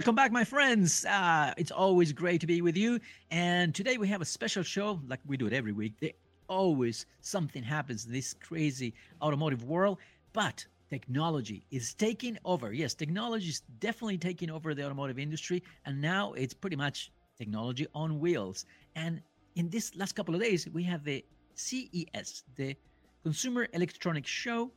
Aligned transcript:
Welcome 0.00 0.14
back, 0.14 0.32
my 0.32 0.44
friends. 0.44 1.04
Uh, 1.04 1.52
it's 1.58 1.70
always 1.70 2.10
great 2.14 2.40
to 2.40 2.46
be 2.46 2.62
with 2.62 2.74
you. 2.74 3.00
And 3.30 3.74
today 3.74 3.98
we 3.98 4.08
have 4.08 4.22
a 4.22 4.24
special 4.24 4.62
show, 4.62 4.98
like 5.06 5.20
we 5.26 5.36
do 5.36 5.46
it 5.46 5.52
every 5.52 5.72
week. 5.72 5.92
There 6.00 6.12
always 6.48 7.04
something 7.20 7.62
happens 7.62 8.06
in 8.06 8.12
this 8.12 8.32
crazy 8.32 8.94
automotive 9.20 9.62
world, 9.64 9.98
but 10.32 10.64
technology 10.88 11.66
is 11.70 11.92
taking 11.92 12.38
over. 12.46 12.72
Yes, 12.72 12.94
technology 12.94 13.50
is 13.50 13.60
definitely 13.78 14.16
taking 14.16 14.50
over 14.50 14.74
the 14.74 14.86
automotive 14.86 15.18
industry, 15.18 15.62
and 15.84 16.00
now 16.00 16.32
it's 16.32 16.54
pretty 16.54 16.76
much 16.76 17.12
technology 17.36 17.86
on 17.94 18.18
wheels. 18.18 18.64
And 18.96 19.20
in 19.56 19.68
this 19.68 19.94
last 19.96 20.12
couple 20.12 20.34
of 20.34 20.40
days, 20.40 20.66
we 20.72 20.82
have 20.84 21.04
the 21.04 21.22
CES, 21.56 22.44
the 22.56 22.74
Consumer 23.22 23.68
Electronics 23.74 24.30
Show, 24.30 24.70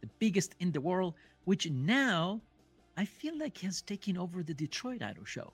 the 0.00 0.08
biggest 0.18 0.56
in 0.58 0.72
the 0.72 0.80
world, 0.80 1.14
which 1.44 1.70
now 1.70 2.40
I 2.96 3.04
feel 3.04 3.36
like 3.38 3.58
has 3.58 3.82
taken 3.82 4.16
over 4.16 4.42
the 4.42 4.54
Detroit 4.54 5.02
Auto 5.02 5.24
Show. 5.24 5.52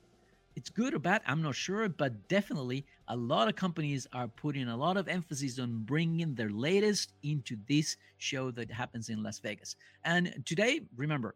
It's 0.57 0.69
good 0.69 0.95
or 0.95 0.99
bad, 0.99 1.23
I'm 1.27 1.43
not 1.43 1.55
sure, 1.55 1.89
but 1.89 2.29
definitely 2.29 2.85
a 3.09 3.17
lot 3.17 3.49
of 3.49 3.57
companies 3.57 4.07
are 4.13 4.29
putting 4.29 4.69
a 4.69 4.77
lot 4.77 4.97
of 4.97 5.09
emphasis 5.09 5.59
on 5.59 5.85
bringing 5.85 6.35
their 6.35 6.51
latest 6.51 7.13
into 7.23 7.57
this 7.69 7.97
show 8.19 8.51
that 8.51 8.71
happens 8.71 9.09
in 9.09 9.23
Las 9.23 9.39
Vegas. 9.39 9.77
And 10.05 10.43
today, 10.45 10.81
remember, 10.97 11.35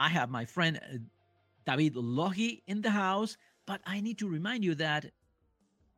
I 0.00 0.08
have 0.08 0.30
my 0.30 0.44
friend 0.44 0.80
uh, 0.82 0.96
David 1.66 1.94
Lohi 1.94 2.62
in 2.66 2.80
the 2.80 2.90
house, 2.90 3.36
but 3.66 3.80
I 3.86 4.00
need 4.00 4.18
to 4.18 4.28
remind 4.28 4.64
you 4.64 4.74
that 4.76 5.06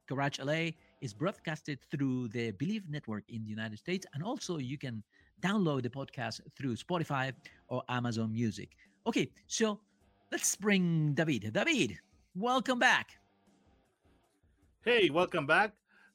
Garage 0.09 0.41
LA 0.41 0.71
is 1.01 1.15
broadcasted 1.15 1.79
through 1.91 2.29
the 2.29 2.51
Believe 2.51 2.91
Network 2.91 3.23
in 3.29 3.45
the 3.45 3.49
United 3.49 3.79
States, 3.79 4.05
and 4.13 4.25
also 4.25 4.59
you 4.59 4.77
can 4.77 5.03
download 5.41 5.83
the 5.83 5.89
podcast 5.89 6.41
through 6.57 6.75
Spotify 6.77 7.33
or 7.69 7.83
Amazon 7.89 8.33
Music. 8.33 8.71
Okay, 9.07 9.31
so 9.47 9.81
let's 10.31 10.57
bring 10.57 11.15
David. 11.15 11.53
David, 11.53 11.99
welcome 12.35 12.79
back. 12.79 13.19
Hey, 14.85 15.09
welcome 15.09 15.47
back. 15.47 15.73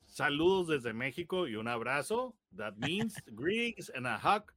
Saludos 0.07 0.67
desde 0.67 0.93
México 0.93 1.47
y 1.47 1.55
un 1.55 1.67
abrazo. 1.67 2.33
That 2.55 2.77
means 2.79 3.15
greetings 3.33 3.89
and 3.89 4.05
a 4.05 4.17
hug 4.17 4.51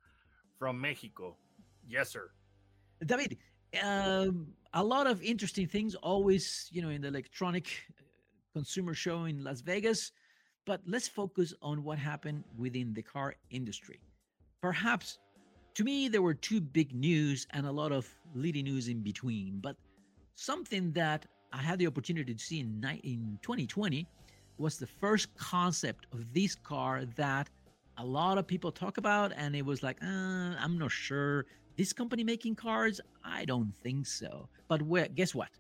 from 0.59 0.79
Mexico. 0.81 1.37
Yes, 1.89 2.11
sir. 2.11 2.31
David, 3.05 3.39
um, 3.83 4.48
a 4.75 4.85
lot 4.85 5.07
of 5.07 5.23
interesting 5.23 5.67
things 5.67 5.95
always, 5.95 6.69
you 6.70 6.83
know, 6.83 6.91
in 6.91 7.01
the 7.01 7.09
electronic 7.09 7.67
uh, 7.98 8.03
consumer 8.53 8.92
show 8.92 9.25
in 9.25 9.42
Las 9.42 9.63
Vegas, 9.63 10.13
but 10.67 10.83
let's 10.86 11.08
focus 11.08 11.55
on 11.63 11.83
what 11.83 11.98
happened 11.98 12.45
within 12.58 12.92
the 12.92 13.02
car 13.02 13.36
industry. 13.51 14.01
Perhaps 14.61 15.19
to 15.78 15.84
me, 15.84 16.08
there 16.08 16.22
were 16.22 16.34
two 16.34 16.61
big 16.61 16.92
news 16.92 17.46
and 17.52 17.64
a 17.64 17.70
lot 17.70 17.92
of 17.92 18.05
leading 18.34 18.64
news 18.64 18.89
in 18.89 19.00
between, 19.00 19.61
but 19.61 19.77
something 20.34 20.90
that 20.90 21.24
I 21.52 21.58
had 21.58 21.78
the 21.78 21.86
opportunity 21.86 22.34
to 22.34 22.42
see 22.44 22.58
in, 22.58 22.84
in 23.05 23.39
2020 23.42 24.05
was 24.58 24.77
the 24.77 24.89
first 24.89 25.33
concept 25.36 26.08
of 26.12 26.34
this 26.34 26.56
car 26.56 27.05
that 27.14 27.48
a 27.96 28.05
lot 28.05 28.39
of 28.39 28.46
people 28.48 28.72
talk 28.72 28.98
about, 28.98 29.33
and 29.36 29.55
it 29.55 29.64
was 29.64 29.84
like, 29.84 30.02
uh, 30.02 30.56
I'm 30.58 30.78
not 30.78 30.90
sure. 30.90 31.46
This 31.77 31.92
company 31.92 32.24
making 32.24 32.56
cars? 32.56 33.00
I 33.24 33.45
don't 33.45 33.72
think 33.80 34.08
so. 34.08 34.48
But 34.66 34.80
guess 35.14 35.33
what? 35.33 35.50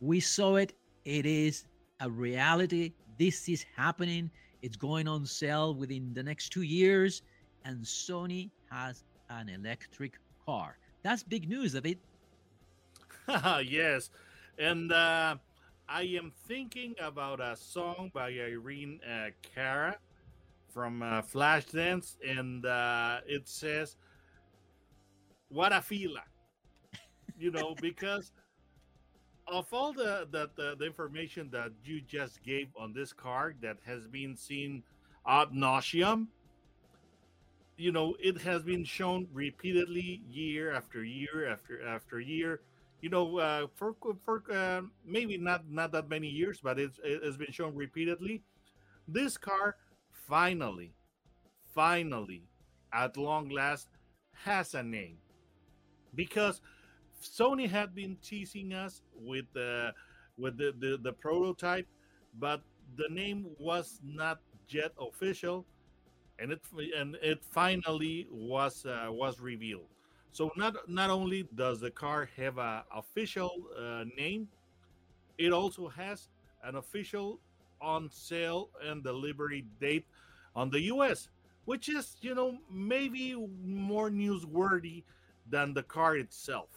We 0.00 0.20
saw 0.20 0.54
it. 0.54 0.72
It 1.04 1.26
is 1.26 1.64
a 1.98 2.08
reality. 2.08 2.92
This 3.18 3.48
is 3.48 3.66
happening. 3.76 4.30
It's 4.62 4.76
going 4.76 5.08
on 5.08 5.26
sale 5.26 5.74
within 5.74 6.14
the 6.14 6.22
next 6.22 6.50
two 6.50 6.62
years, 6.62 7.22
and 7.64 7.82
Sony 7.82 8.50
has 8.70 9.02
an 9.30 9.48
electric 9.48 10.18
car. 10.44 10.78
That's 11.02 11.22
big 11.22 11.48
news 11.48 11.74
of 11.74 11.86
it. 11.86 11.98
yes. 13.64 14.10
And 14.58 14.92
uh, 14.92 15.36
I 15.88 16.02
am 16.02 16.32
thinking 16.46 16.94
about 17.00 17.40
a 17.40 17.56
song 17.56 18.10
by 18.12 18.30
Irene 18.30 19.00
uh, 19.08 19.30
Cara 19.54 19.98
from 20.68 21.02
uh, 21.02 21.22
Flashdance, 21.22 22.16
and 22.26 22.64
uh, 22.66 23.20
it 23.26 23.48
says, 23.48 23.96
What 25.48 25.72
a 25.72 25.80
fila. 25.80 26.22
You 27.38 27.50
know, 27.50 27.74
because 27.80 28.32
of 29.46 29.72
all 29.72 29.92
the, 29.92 30.28
the, 30.30 30.50
the, 30.56 30.76
the 30.78 30.84
information 30.84 31.48
that 31.52 31.70
you 31.84 32.00
just 32.00 32.42
gave 32.42 32.68
on 32.78 32.92
this 32.92 33.12
car 33.12 33.54
that 33.62 33.78
has 33.86 34.06
been 34.06 34.36
seen 34.36 34.82
ad 35.26 35.48
nauseum, 35.50 36.26
you 37.78 37.92
know 37.92 38.16
it 38.20 38.40
has 38.42 38.62
been 38.62 38.84
shown 38.84 39.28
repeatedly 39.32 40.22
year 40.28 40.72
after 40.72 41.04
year 41.04 41.48
after 41.50 41.86
after 41.86 42.20
year. 42.20 42.60
You 43.00 43.10
know 43.10 43.38
uh, 43.38 43.66
for 43.76 43.94
for 44.24 44.42
uh, 44.52 44.82
maybe 45.06 45.38
not 45.38 45.70
not 45.70 45.92
that 45.92 46.08
many 46.08 46.28
years 46.28 46.60
but 46.62 46.78
it's, 46.78 46.98
it 47.04 47.24
has 47.24 47.36
been 47.36 47.52
shown 47.52 47.74
repeatedly. 47.74 48.42
This 49.06 49.38
car 49.38 49.76
finally 50.12 50.92
finally 51.74 52.42
at 52.92 53.16
long 53.16 53.48
last 53.50 53.88
has 54.32 54.74
a 54.74 54.82
name. 54.82 55.18
Because 56.14 56.60
sony 57.22 57.68
had 57.68 57.94
been 57.94 58.16
teasing 58.22 58.72
us 58.72 59.02
with 59.14 59.46
the 59.54 59.92
with 60.38 60.56
the, 60.56 60.74
the, 60.78 60.98
the 61.02 61.12
prototype 61.12 61.86
but 62.38 62.62
the 62.96 63.08
name 63.10 63.46
was 63.58 64.00
not 64.04 64.40
yet 64.68 64.92
official 65.00 65.66
and 66.38 66.52
it 66.52 66.60
and 66.96 67.16
it 67.22 67.42
finally 67.50 68.26
was 68.30 68.86
uh, 68.86 69.08
was 69.10 69.40
revealed. 69.40 69.88
So 70.32 70.50
not 70.56 70.88
not 70.88 71.10
only 71.10 71.48
does 71.54 71.80
the 71.80 71.90
car 71.90 72.28
have 72.36 72.58
a 72.58 72.84
official 72.94 73.52
uh, 73.76 74.04
name, 74.16 74.48
it 75.36 75.52
also 75.52 75.88
has 75.88 76.28
an 76.62 76.76
official 76.76 77.40
on 77.80 78.10
sale 78.10 78.70
and 78.82 79.02
delivery 79.02 79.64
date 79.80 80.06
on 80.56 80.70
the 80.70 80.80
U.S., 80.82 81.28
which 81.64 81.88
is 81.88 82.16
you 82.20 82.34
know 82.34 82.58
maybe 82.70 83.34
more 83.64 84.10
newsworthy 84.10 85.02
than 85.48 85.74
the 85.74 85.82
car 85.82 86.16
itself. 86.16 86.68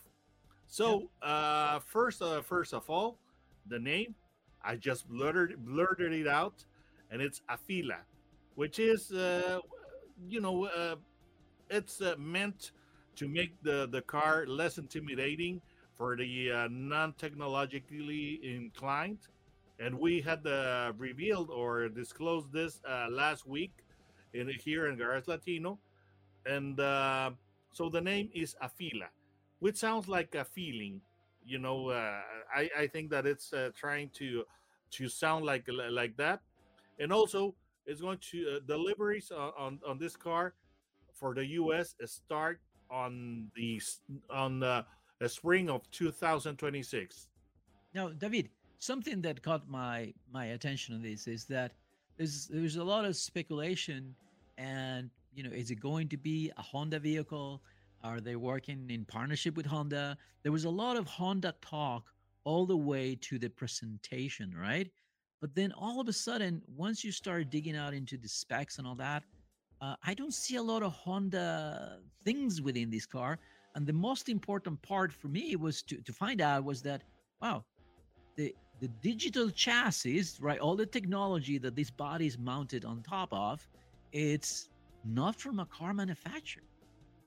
So 0.67 1.09
uh, 1.22 1.79
first 1.79 2.22
uh, 2.22 2.41
first 2.41 2.73
of 2.73 2.89
all, 2.89 3.17
the 3.67 3.79
name 3.79 4.16
I 4.63 4.75
just 4.75 5.07
blurted 5.07 5.63
blurted 5.66 6.13
it 6.13 6.28
out, 6.28 6.66
and 7.11 7.22
it's 7.22 7.41
Afeela 7.49 7.99
which 8.56 8.79
is 8.79 9.12
uh, 9.12 9.59
you 10.28 10.41
know 10.41 10.66
uh, 10.66 10.95
it's 11.69 12.01
uh, 12.01 12.16
meant 12.17 12.72
to 13.16 13.28
make 13.28 13.62
the 13.63 13.88
the 13.91 14.01
car 14.01 14.45
less 14.47 14.78
intimidating 14.78 15.61
for 15.97 16.16
the 16.16 16.67
non-technologically 16.72 18.40
inclined. 18.43 19.20
And 19.79 19.99
we 19.99 20.22
had 20.22 20.46
uh, 20.46 20.93
revealed 20.97 21.49
or 21.49 21.90
disclosed 21.90 22.52
this 22.52 22.81
uh, 22.87 23.08
last 23.09 23.47
week 23.47 23.72
in 24.34 24.47
here 24.64 24.87
in 24.87 24.97
Garage 24.97 25.28
Latino. 25.28 25.79
And 26.46 26.79
uh, 26.79 27.31
so 27.73 27.90
the 27.90 28.02
name 28.02 28.29
is 28.34 28.55
Afeela 28.61 29.09
which 29.59 29.78
sounds 29.78 30.08
like 30.08 30.34
a 30.34 30.43
feeling 30.43 30.99
you 31.46 31.59
know 31.59 31.91
I, 31.91 32.70
I 32.75 32.87
think 32.87 33.11
that 33.11 33.28
it's 33.28 33.53
trying 33.75 34.09
to 34.16 34.43
to 34.91 35.08
sound 35.08 35.46
like 35.46 35.66
like 35.90 36.16
that. 36.17 36.41
And 36.99 37.11
also 37.11 37.55
is 37.91 38.02
going 38.02 38.17
to 38.32 38.55
uh, 38.55 38.59
deliveries 38.66 39.32
on, 39.32 39.79
on, 39.85 39.99
this 39.99 40.16
car 40.16 40.53
for 41.14 41.35
the 41.35 41.46
U.S. 41.61 41.96
start 42.05 42.59
on 42.90 43.52
the 43.55 43.82
on 44.29 44.59
the, 44.59 44.85
the 45.20 45.29
spring 45.29 45.70
of 45.70 45.90
2026. 45.91 47.28
Now, 47.93 48.09
David, 48.09 48.49
something 48.79 49.22
that 49.22 49.43
caught 49.43 49.70
my 49.70 50.14
my 50.32 50.46
attention 50.46 50.96
on 50.96 51.02
this 51.02 51.28
is 51.28 51.46
that 51.46 51.73
there's 52.17 52.47
there's 52.47 52.78
a 52.78 52.84
lot 52.84 53.05
of 53.05 53.16
speculation, 53.16 54.16
and 54.58 55.09
you 55.34 55.44
know, 55.44 55.52
is 55.52 55.72
it 55.72 55.79
going 55.79 56.08
to 56.09 56.17
be 56.17 56.52
a 56.58 56.61
Honda 56.61 56.99
vehicle? 56.99 57.61
Are 58.03 58.20
they 58.20 58.35
working 58.35 58.90
in 58.90 59.05
partnership 59.05 59.55
with 59.55 59.66
Honda? 59.66 60.17
There 60.44 60.52
was 60.52 60.66
a 60.66 60.70
lot 60.70 60.97
of 60.97 61.05
Honda 61.05 61.53
talk 61.61 62.11
all 62.44 62.66
the 62.66 62.78
way 62.78 63.16
to 63.22 63.37
the 63.37 63.49
presentation, 63.49 64.55
right? 64.58 64.90
But 65.41 65.55
then 65.55 65.72
all 65.73 65.99
of 65.99 66.08
a 66.08 66.14
sudden, 66.14 66.61
once 66.78 67.03
you 67.03 67.11
start 67.11 67.49
digging 67.49 67.76
out 67.76 67.93
into 67.93 68.16
the 68.16 68.29
specs 68.29 68.78
and 68.78 68.88
all 68.88 68.96
that, 68.96 69.23
uh, 69.82 69.96
I 70.05 70.14
don't 70.14 70.34
see 70.34 70.58
a 70.58 70.61
lot 70.61 70.84
of 70.84 70.93
Honda 70.93 71.99
things 72.23 72.61
within 72.61 72.91
this 72.91 73.08
car. 73.08 73.40
And 73.73 73.88
the 73.88 73.93
most 73.93 74.29
important 74.29 74.79
part 74.84 75.11
for 75.11 75.28
me 75.28 75.55
was 75.55 75.82
to, 75.84 75.97
to 75.97 76.14
find 76.14 76.41
out 76.41 76.64
was 76.64 76.82
that, 76.84 77.02
wow, 77.41 77.64
the 78.35 78.53
the 78.79 78.88
digital 78.88 79.49
chassis, 79.52 80.23
right? 80.40 80.59
All 80.59 80.76
the 80.76 80.88
technology 80.88 81.59
that 81.59 81.76
this 81.76 81.91
body 81.91 82.26
is 82.26 82.40
mounted 82.40 82.84
on 82.84 83.03
top 83.03 83.32
of, 83.32 83.67
it's 84.11 84.70
not 85.05 85.35
from 85.35 85.59
a 85.59 85.66
car 85.67 85.94
manufacturer. 85.94 86.64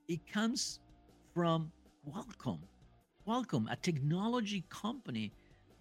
It 0.08 0.26
comes 0.26 0.80
from 1.32 1.70
Qualcomm. 2.08 2.58
Qualcomm, 3.26 3.70
a 3.70 3.76
technology 3.76 4.64
company 4.68 5.32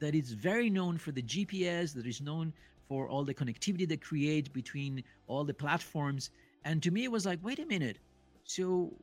that 0.03 0.15
is 0.15 0.31
very 0.33 0.69
known 0.69 0.97
for 0.97 1.13
the 1.13 1.21
GPS, 1.21 1.93
that 1.93 2.05
is 2.05 2.19
known 2.19 2.51
for 2.89 3.07
all 3.07 3.23
the 3.23 3.33
connectivity 3.33 3.87
that 3.87 4.01
create 4.01 4.51
between 4.51 5.01
all 5.27 5.45
the 5.45 5.53
platforms. 5.53 6.29
And 6.65 6.83
to 6.83 6.91
me, 6.91 7.05
it 7.05 7.11
was 7.11 7.25
like, 7.25 7.39
wait 7.41 7.59
a 7.59 7.65
minute. 7.65 7.99
So, 8.43 8.93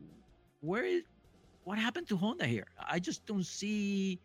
where 0.61 0.85
is 0.85 1.05
what 1.65 1.79
happened 1.79 2.07
to 2.09 2.17
Honda 2.19 2.47
here? 2.47 2.67
I 2.87 2.99
just 2.99 3.25
don't 3.25 3.47
see 3.47 4.21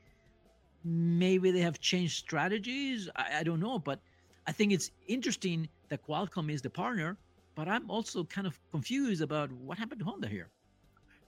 maybe 0.83 1.49
they 1.49 1.61
have 1.61 1.79
changed 1.79 2.17
strategies. 2.17 3.09
I, 3.15 3.39
I, 3.39 3.43
don't 3.43 3.61
know, 3.61 3.79
but 3.79 4.01
I 4.45 4.51
think 4.51 4.73
it's 4.73 4.91
interesting 5.07 5.69
that 5.87 6.05
Qualcomm 6.05 6.51
is 6.51 6.61
the 6.61 6.69
partner. 6.69 7.17
But 7.55 7.69
I'm 7.69 7.89
also 7.89 8.25
kind 8.25 8.45
of 8.45 8.59
confused 8.69 9.21
about 9.21 9.49
what 9.49 9.77
happened 9.77 9.99
to 9.99 10.05
Honda 10.05 10.27
here. 10.27 10.49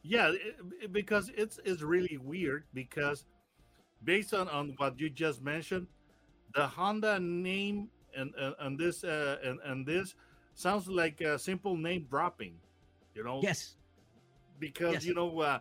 Yeah, 0.04 0.34
it, 0.34 0.92
because 0.92 1.32
it's 1.38 1.58
it's 1.64 1.82
really 1.82 2.18
weird 2.18 2.66
because 2.74 3.24
based 4.04 4.34
on, 4.34 4.48
on 4.50 4.74
what 4.78 5.00
you 5.00 5.10
just 5.10 5.42
mentioned, 5.42 5.88
the 6.54 6.68
Honda 6.68 7.20
name 7.20 7.90
and 8.16 8.34
and, 8.36 8.56
and 8.60 8.80
this 8.80 9.04
uh, 9.04 9.38
and, 9.44 9.60
and 9.64 9.86
this 9.86 10.16
sounds 10.56 10.88
like 10.88 11.22
a 11.22 11.38
simple 11.38 11.76
name 11.76 12.08
dropping, 12.10 12.56
you 13.14 13.24
know. 13.24 13.40
Yes. 13.44 13.76
Because 14.60 14.94
yes. 14.94 15.06
you 15.06 15.14
know. 15.14 15.40
Uh, 15.40 15.60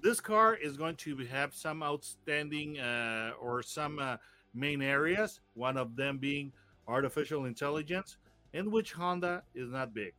this 0.00 0.20
car 0.20 0.54
is 0.54 0.76
going 0.76 0.96
to 0.96 1.16
have 1.26 1.54
some 1.54 1.82
outstanding 1.82 2.78
uh, 2.78 3.32
or 3.40 3.62
some 3.62 3.98
uh, 3.98 4.16
main 4.54 4.82
areas, 4.82 5.40
one 5.54 5.76
of 5.76 5.96
them 5.96 6.18
being 6.18 6.52
artificial 6.86 7.46
intelligence, 7.46 8.16
in 8.52 8.70
which 8.70 8.92
Honda 8.92 9.42
is 9.54 9.70
not 9.70 9.92
big. 9.92 10.14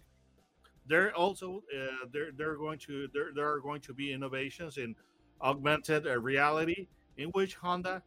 There 0.86 1.16
also 1.16 1.64
uh, 1.76 2.08
there 2.12 2.32
there 2.36 2.52
are 2.52 2.58
going 2.58 2.80
to 2.80 3.08
there, 3.14 3.30
there 3.36 3.50
are 3.50 3.60
going 3.60 3.82
to 3.82 3.94
be 3.94 4.12
innovations 4.12 4.78
in 4.78 4.96
augmented 5.42 6.08
uh, 6.08 6.20
reality 6.20 6.88
in 7.20 7.30
which 7.32 7.56
Honda 7.56 8.02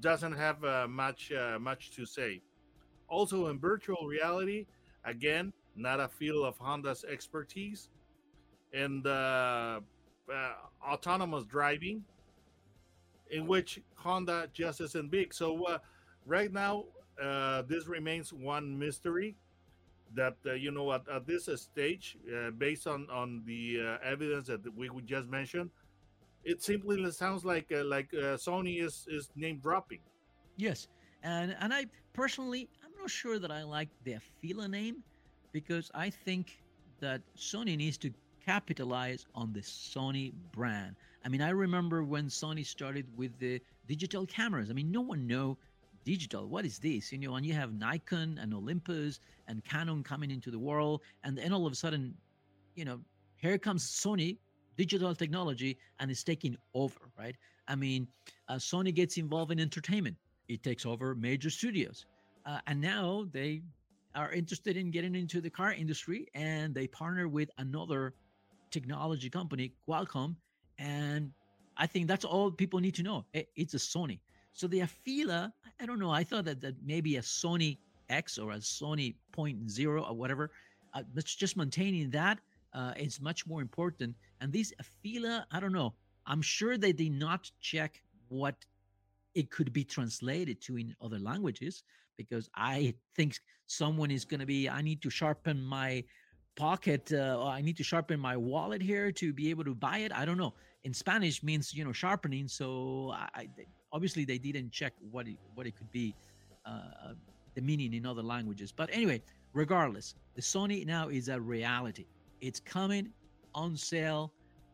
doesn't 0.00 0.32
have 0.32 0.62
uh, 0.64 0.86
much 0.88 1.32
uh, 1.32 1.58
much 1.58 1.92
to 1.92 2.04
say. 2.04 2.42
Also 3.08 3.46
in 3.46 3.58
virtual 3.58 4.06
reality, 4.06 4.66
again, 5.04 5.52
not 5.76 6.00
a 6.00 6.08
field 6.08 6.44
of 6.44 6.58
Honda's 6.58 7.04
expertise, 7.04 7.88
and 8.74 9.06
uh, 9.06 9.80
autonomous 10.84 11.44
driving, 11.44 12.04
in 13.30 13.46
which 13.46 13.80
Honda 13.94 14.48
just 14.52 14.80
isn't 14.80 15.10
big. 15.10 15.32
So 15.32 15.64
uh, 15.64 15.78
right 16.26 16.52
now, 16.52 16.84
uh, 17.22 17.62
this 17.62 17.86
remains 17.86 18.32
one 18.32 18.76
mystery 18.76 19.36
that 20.14 20.36
uh, 20.46 20.52
you 20.54 20.72
know 20.72 20.92
at, 20.92 21.08
at 21.08 21.26
this 21.26 21.48
stage, 21.54 22.18
uh, 22.34 22.50
based 22.50 22.88
on 22.88 23.06
on 23.08 23.42
the 23.46 23.78
uh, 23.80 23.98
evidence 24.04 24.48
that 24.48 24.62
we 24.76 24.90
just 25.06 25.28
mentioned, 25.28 25.70
it 26.44 26.62
simply 26.62 27.10
sounds 27.10 27.44
like 27.44 27.70
uh, 27.72 27.84
like 27.84 28.08
uh, 28.14 28.36
Sony 28.36 28.82
is 28.82 29.06
is 29.08 29.30
name 29.36 29.58
dropping. 29.58 30.00
Yes, 30.56 30.88
and 31.22 31.56
and 31.60 31.72
I 31.72 31.86
personally, 32.12 32.68
I'm 32.84 32.92
not 32.98 33.10
sure 33.10 33.38
that 33.38 33.50
I 33.50 33.62
like 33.62 33.88
the 34.04 34.16
Afeela 34.18 34.68
name 34.68 35.02
because 35.52 35.90
I 35.94 36.10
think 36.10 36.62
that 37.00 37.20
Sony 37.36 37.76
needs 37.76 37.98
to 37.98 38.12
capitalize 38.44 39.26
on 39.34 39.52
the 39.52 39.60
Sony 39.60 40.32
brand. 40.52 40.96
I 41.24 41.28
mean, 41.28 41.42
I 41.42 41.50
remember 41.50 42.02
when 42.02 42.26
Sony 42.26 42.66
started 42.66 43.06
with 43.16 43.38
the 43.38 43.60
digital 43.86 44.26
cameras. 44.26 44.70
I 44.70 44.72
mean, 44.72 44.90
no 44.90 45.00
one 45.00 45.26
know 45.26 45.56
digital. 46.04 46.48
What 46.48 46.64
is 46.64 46.78
this? 46.78 47.12
You 47.12 47.18
know, 47.18 47.36
and 47.36 47.46
you 47.46 47.54
have 47.54 47.72
Nikon 47.72 48.38
and 48.38 48.52
Olympus 48.52 49.20
and 49.46 49.64
Canon 49.64 50.02
coming 50.02 50.30
into 50.30 50.50
the 50.50 50.58
world, 50.58 51.02
and 51.22 51.38
then 51.38 51.52
all 51.52 51.66
of 51.66 51.72
a 51.72 51.76
sudden, 51.76 52.14
you 52.74 52.84
know, 52.84 53.00
here 53.36 53.58
comes 53.58 53.84
Sony 53.84 54.38
digital 54.76 55.14
technology 55.14 55.78
and 56.00 56.10
it's 56.10 56.24
taking 56.24 56.56
over, 56.74 57.10
right? 57.18 57.36
I 57.68 57.74
mean, 57.74 58.08
uh, 58.48 58.54
Sony 58.54 58.94
gets 58.94 59.16
involved 59.16 59.52
in 59.52 59.60
entertainment. 59.60 60.16
It 60.48 60.62
takes 60.62 60.84
over 60.84 61.14
major 61.14 61.50
studios. 61.50 62.06
Uh, 62.44 62.58
and 62.66 62.80
now 62.80 63.26
they 63.32 63.62
are 64.14 64.32
interested 64.32 64.76
in 64.76 64.90
getting 64.90 65.14
into 65.14 65.40
the 65.40 65.50
car 65.50 65.72
industry 65.72 66.26
and 66.34 66.74
they 66.74 66.86
partner 66.86 67.28
with 67.28 67.50
another 67.58 68.14
technology 68.70 69.30
company, 69.30 69.72
Qualcomm, 69.88 70.34
and 70.78 71.30
I 71.76 71.86
think 71.86 72.08
that's 72.08 72.24
all 72.24 72.50
people 72.50 72.80
need 72.80 72.94
to 72.96 73.02
know. 73.02 73.24
It's 73.32 73.74
a 73.74 73.78
Sony. 73.78 74.18
So 74.52 74.66
the 74.66 74.80
Afeela, 74.80 75.52
I 75.80 75.86
don't 75.86 75.98
know. 75.98 76.10
I 76.10 76.24
thought 76.24 76.44
that, 76.44 76.60
that 76.60 76.74
maybe 76.84 77.16
a 77.16 77.22
Sony 77.22 77.78
X 78.10 78.38
or 78.38 78.52
a 78.52 78.56
Sony 78.56 79.14
Point 79.32 79.70
Zero 79.70 80.02
or 80.02 80.14
whatever. 80.14 80.50
Uh, 80.94 81.02
just 81.24 81.56
maintaining 81.56 82.10
that 82.10 82.38
uh, 82.74 82.92
is 82.96 83.20
much 83.20 83.46
more 83.46 83.62
important. 83.62 84.14
And 84.42 84.52
this 84.52 84.72
Afeela, 84.82 85.44
I 85.52 85.60
don't 85.60 85.72
know. 85.72 85.94
I'm 86.26 86.42
sure 86.42 86.76
they 86.76 86.92
did 86.92 87.12
not 87.12 87.50
check 87.60 88.02
what 88.28 88.56
it 89.34 89.50
could 89.50 89.72
be 89.72 89.84
translated 89.84 90.60
to 90.62 90.76
in 90.76 90.94
other 91.00 91.18
languages 91.18 91.84
because 92.16 92.50
I 92.54 92.94
think 93.16 93.38
someone 93.66 94.10
is 94.10 94.24
going 94.24 94.40
to 94.40 94.46
be. 94.46 94.68
I 94.68 94.82
need 94.82 95.00
to 95.02 95.10
sharpen 95.10 95.62
my 95.62 96.04
pocket 96.54 97.10
uh, 97.12 97.36
oh, 97.38 97.46
i 97.46 97.62
need 97.62 97.76
to 97.76 97.82
sharpen 97.82 98.20
my 98.20 98.36
wallet 98.36 98.82
here 98.82 99.10
to 99.10 99.32
be 99.32 99.48
able 99.48 99.64
to 99.64 99.74
buy 99.74 99.98
it 99.98 100.12
i 100.12 100.24
don't 100.24 100.36
know 100.36 100.52
in 100.84 100.92
spanish 100.92 101.42
means 101.42 101.72
you 101.72 101.84
know 101.84 101.92
sharpening 101.92 102.46
so 102.46 103.10
i, 103.14 103.48
obviously 103.92 104.24
they 104.24 104.38
didn't 104.38 104.70
check 104.70 104.92
what 105.10 105.26
it, 105.26 105.36
what 105.54 105.66
it 105.66 105.74
could 105.76 105.90
be 105.90 106.14
uh, 106.66 107.14
the 107.54 107.60
meaning 107.62 107.94
in 107.94 108.04
other 108.04 108.22
languages 108.22 108.70
but 108.70 108.90
anyway 108.92 109.20
regardless 109.54 110.14
the 110.34 110.42
sony 110.42 110.84
now 110.84 111.08
is 111.08 111.28
a 111.28 111.40
reality 111.40 112.04
it's 112.42 112.60
coming 112.60 113.10
on 113.54 113.76
sale 113.76 114.32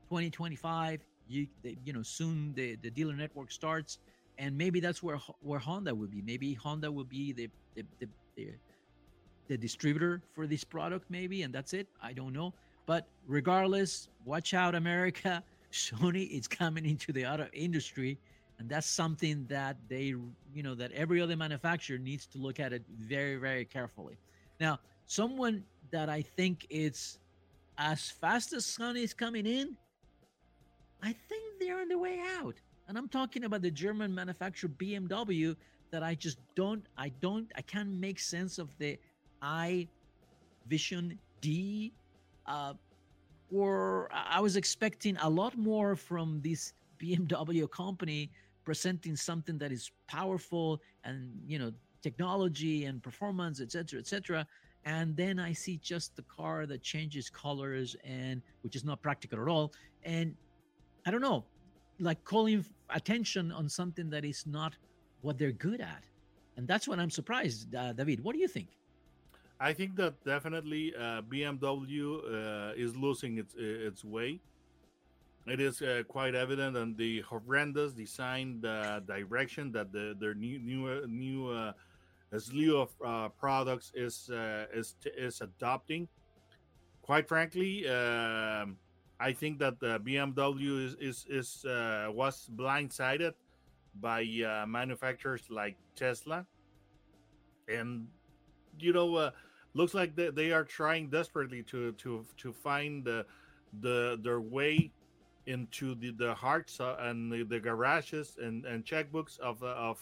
2025 0.08 1.00
you 1.28 1.46
you 1.84 1.92
know 1.92 2.02
soon 2.02 2.52
the 2.54 2.76
the 2.76 2.90
dealer 2.90 3.14
network 3.14 3.50
starts 3.50 3.98
and 4.38 4.56
maybe 4.56 4.80
that's 4.80 5.02
where 5.02 5.18
where 5.40 5.58
honda 5.58 5.94
will 5.94 6.08
be 6.08 6.22
maybe 6.22 6.54
honda 6.54 6.90
will 6.90 7.04
be 7.04 7.32
the 7.32 7.48
the, 7.74 7.84
the, 8.00 8.08
the 8.36 8.52
the 9.48 9.56
distributor 9.56 10.22
for 10.34 10.46
this 10.46 10.62
product, 10.62 11.06
maybe, 11.08 11.42
and 11.42 11.52
that's 11.52 11.72
it. 11.72 11.88
I 12.02 12.12
don't 12.12 12.32
know. 12.32 12.54
But 12.86 13.06
regardless, 13.26 14.08
watch 14.24 14.54
out, 14.54 14.74
America. 14.74 15.42
Sony 15.72 16.30
is 16.30 16.48
coming 16.48 16.86
into 16.86 17.12
the 17.12 17.26
auto 17.26 17.46
industry, 17.52 18.18
and 18.58 18.68
that's 18.68 18.86
something 18.86 19.46
that 19.48 19.76
they, 19.88 20.14
you 20.54 20.62
know, 20.62 20.74
that 20.74 20.92
every 20.92 21.20
other 21.20 21.36
manufacturer 21.36 21.98
needs 21.98 22.26
to 22.28 22.38
look 22.38 22.60
at 22.60 22.72
it 22.72 22.82
very, 22.98 23.36
very 23.36 23.64
carefully. 23.64 24.18
Now, 24.60 24.78
someone 25.06 25.64
that 25.90 26.08
I 26.08 26.22
think 26.22 26.66
is 26.70 27.18
as 27.78 28.10
fast 28.10 28.52
as 28.52 28.66
Sony 28.66 29.04
is 29.04 29.14
coming 29.14 29.46
in, 29.46 29.76
I 31.02 31.14
think 31.28 31.44
they're 31.60 31.80
on 31.80 31.88
the 31.88 31.98
way 31.98 32.20
out. 32.40 32.56
And 32.88 32.98
I'm 32.98 33.08
talking 33.08 33.44
about 33.44 33.62
the 33.62 33.70
German 33.70 34.12
manufacturer 34.14 34.68
BMW 34.68 35.54
that 35.90 36.02
I 36.02 36.14
just 36.14 36.38
don't, 36.56 36.84
I 36.96 37.10
don't, 37.20 37.50
I 37.54 37.62
can't 37.62 37.90
make 37.90 38.18
sense 38.18 38.58
of 38.58 38.76
the 38.78 38.98
i 39.40 39.86
Vision 40.66 41.18
Dee, 41.40 41.92
uh, 42.46 42.74
or 43.54 44.10
I 44.12 44.40
was 44.40 44.56
expecting 44.56 45.16
a 45.22 45.30
lot 45.30 45.56
more 45.56 45.96
from 45.96 46.40
this 46.42 46.74
BMW 47.00 47.70
company 47.70 48.30
presenting 48.64 49.16
something 49.16 49.56
that 49.58 49.72
is 49.72 49.90
powerful 50.08 50.80
and 51.04 51.30
you 51.46 51.58
know 51.58 51.72
technology 52.02 52.84
and 52.84 53.02
performance, 53.02 53.60
etc., 53.60 54.00
etc. 54.00 54.46
And 54.88 55.14
then 55.18 55.38
I 55.38 55.52
see 55.52 55.76
just 55.82 56.16
the 56.16 56.22
car 56.22 56.64
that 56.64 56.82
changes 56.82 57.28
colors 57.28 57.94
and 58.04 58.40
which 58.62 58.74
is 58.74 58.84
not 58.84 59.02
practical 59.02 59.38
at 59.38 59.46
all. 59.46 59.74
And 60.02 60.34
I 61.04 61.10
don't 61.10 61.20
know, 61.20 61.44
like 62.00 62.24
calling 62.24 62.64
attention 62.88 63.52
on 63.52 63.68
something 63.68 64.08
that 64.08 64.24
is 64.24 64.46
not 64.46 64.72
what 65.20 65.36
they're 65.36 65.52
good 65.52 65.82
at. 65.82 66.04
And 66.56 66.66
that's 66.66 66.88
what 66.88 66.98
I'm 66.98 67.10
surprised, 67.10 67.74
uh, 67.74 67.92
David. 67.92 68.24
What 68.24 68.32
do 68.34 68.40
you 68.40 68.48
think? 68.48 68.68
I 69.60 69.74
think 69.74 69.94
that 69.96 70.24
definitely 70.24 70.94
uh, 70.96 71.20
BMW 71.20 72.00
uh, 72.24 72.72
is 72.74 72.96
losing 72.96 73.36
its 73.36 73.54
its 73.58 74.02
way. 74.04 74.40
It 75.46 75.60
is 75.60 75.82
uh, 75.82 76.02
quite 76.08 76.34
evident 76.34 76.76
on 76.78 76.94
the 76.96 77.20
horrendous 77.22 77.92
design 77.92 78.60
the 78.62 79.02
direction 79.06 79.70
that 79.72 79.92
the, 79.92 80.16
their 80.18 80.34
new 80.34 80.58
new 80.58 81.06
new 81.06 81.72
uh, 82.32 82.38
slew 82.38 82.78
of 82.78 82.90
uh, 83.04 83.28
products 83.30 83.92
is 83.94 84.30
uh, 84.30 84.66
is 84.72 84.96
is 85.16 85.40
adopting. 85.40 86.08
Quite 87.02 87.28
frankly, 87.28 87.88
um, 87.88 88.76
I 89.20 89.32
think 89.32 89.58
that 89.60 89.80
the 89.80 89.98
BMW 90.00 90.84
is 90.84 90.96
is, 91.00 91.26
is 91.28 91.64
uh, 91.64 92.08
was 92.12 92.48
blindsided 92.54 93.32
by 94.00 94.22
uh, 94.22 94.66
manufacturers 94.66 95.42
like 95.50 95.76
Tesla, 95.96 96.46
and 97.68 98.06
you 98.78 98.92
know, 98.92 99.14
uh, 99.16 99.30
looks 99.74 99.94
like 99.94 100.14
they, 100.14 100.30
they 100.30 100.52
are 100.52 100.64
trying 100.64 101.08
desperately 101.08 101.62
to 101.64 101.92
to 101.92 102.26
to 102.36 102.52
find 102.52 103.04
the 103.04 103.24
the 103.80 104.18
their 104.22 104.40
way 104.40 104.92
into 105.46 105.94
the, 105.94 106.10
the 106.10 106.34
hearts 106.34 106.78
uh, 106.78 106.96
and 107.00 107.32
the, 107.32 107.42
the, 107.42 107.58
garages 107.58 108.36
and, 108.38 108.66
and 108.66 108.84
checkbooks 108.84 109.38
of 109.38 109.62
of 109.62 109.98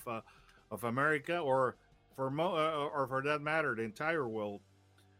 of 0.72 0.82
America 0.82 1.38
or 1.38 1.76
for 2.16 2.30
mo- 2.30 2.56
uh, 2.56 2.88
or 2.92 3.06
for 3.06 3.22
that 3.22 3.42
matter 3.42 3.74
the 3.74 3.82
entire 3.82 4.26
world. 4.26 4.60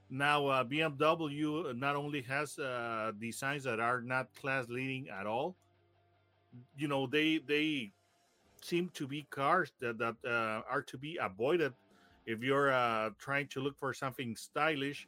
Now 0.09 0.47
uh, 0.47 0.65
BMW 0.65 1.77
not 1.77 1.95
only 1.95 2.23
has 2.23 2.59
uh, 2.59 3.13
designs 3.21 3.65
that 3.65 3.79
are 3.81 4.01
not 4.01 4.35
class 4.35 4.69
leading 4.69 5.09
at 5.09 5.27
all, 5.27 5.57
you 6.77 6.89
know 6.89 7.07
they 7.07 7.39
they 7.39 7.93
seem 8.63 8.89
to 8.95 9.07
be 9.07 9.27
cars 9.31 9.73
that 9.81 9.99
that 9.99 10.17
are 10.69 10.83
to 10.83 10.97
be 10.97 11.19
avoided 11.21 11.75
if 12.25 12.43
you're 12.43 12.71
trying 13.19 13.47
to 13.49 13.61
look 13.61 13.79
for 13.79 13.93
something 13.93 14.35
stylish. 14.35 15.07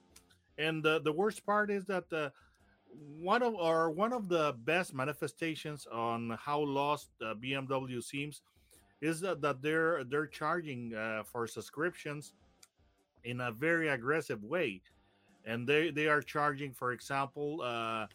And 0.58 0.82
the 0.82 1.12
worst 1.14 1.46
part 1.46 1.70
is 1.70 1.84
that 1.86 2.32
one 3.20 3.42
of 3.42 3.54
or 3.54 3.90
one 3.90 4.12
of 4.12 4.28
the 4.28 4.54
best 4.64 4.94
manifestations 4.94 5.86
on 5.90 6.36
how 6.40 6.60
lost 6.60 7.10
uh, 7.24 7.34
BMW 7.34 8.02
seems 8.02 8.42
is 9.00 9.20
that, 9.20 9.40
that 9.42 9.62
they're 9.62 10.04
they're 10.04 10.26
charging 10.26 10.94
uh, 10.94 11.22
for 11.24 11.46
subscriptions 11.46 12.32
in 13.24 13.40
a 13.40 13.52
very 13.52 13.88
aggressive 13.88 14.42
way, 14.42 14.82
and 15.44 15.66
they 15.66 15.90
they 15.90 16.06
are 16.06 16.22
charging, 16.22 16.72
for 16.72 16.92
example, 16.92 17.62
uh, 17.62 18.06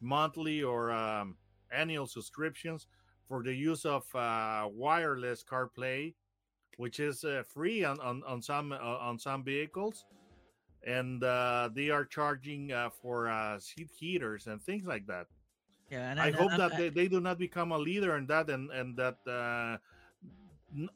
monthly 0.00 0.62
or 0.62 0.90
um, 0.90 1.36
annual 1.72 2.06
subscriptions 2.06 2.86
for 3.28 3.42
the 3.42 3.54
use 3.54 3.84
of 3.84 4.02
uh, 4.14 4.68
wireless 4.70 5.44
CarPlay, 5.44 6.14
which 6.76 7.00
is 7.00 7.24
uh, 7.24 7.42
free 7.46 7.84
on 7.84 8.00
on, 8.00 8.22
on 8.26 8.42
some 8.42 8.72
uh, 8.72 8.76
on 8.76 9.18
some 9.18 9.44
vehicles 9.44 10.04
and 10.84 11.22
uh, 11.22 11.68
they 11.74 11.90
are 11.90 12.04
charging 12.04 12.72
uh, 12.72 12.90
for 12.90 13.28
uh, 13.28 13.58
seat 13.58 13.90
heaters 13.96 14.46
and 14.46 14.60
things 14.62 14.84
like 14.84 15.06
that. 15.06 15.26
Yeah, 15.90 16.10
and 16.10 16.20
I, 16.20 16.28
I 16.28 16.30
hope 16.30 16.50
and, 16.52 16.60
that 16.60 16.72
I, 16.74 16.76
they, 16.76 16.88
they 16.88 17.08
do 17.08 17.20
not 17.20 17.38
become 17.38 17.72
a 17.72 17.78
leader 17.78 18.16
in 18.16 18.26
that, 18.26 18.48
and 18.48 18.70
and 18.70 18.96
that 18.96 19.18
uh, 19.26 19.76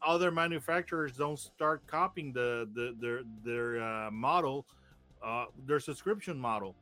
other 0.06 0.30
manufacturers 0.30 1.16
don't 1.16 1.38
start 1.38 1.86
copying 1.86 2.32
the, 2.32 2.68
the 2.74 2.94
their 3.00 3.20
their 3.44 3.82
uh, 3.82 4.10
model, 4.10 4.66
uh, 5.22 5.46
their 5.66 5.80
subscription 5.80 6.38
model. 6.38 6.74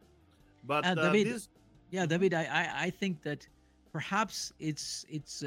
But 0.67 0.85
David, 0.95 1.35
this, 1.35 1.49
yeah, 1.91 2.07
David, 2.07 2.35
I, 2.35 2.71
I 2.75 2.91
think 2.91 3.23
that 3.23 3.47
perhaps 3.93 4.53
it's 4.59 5.05
it's 5.09 5.43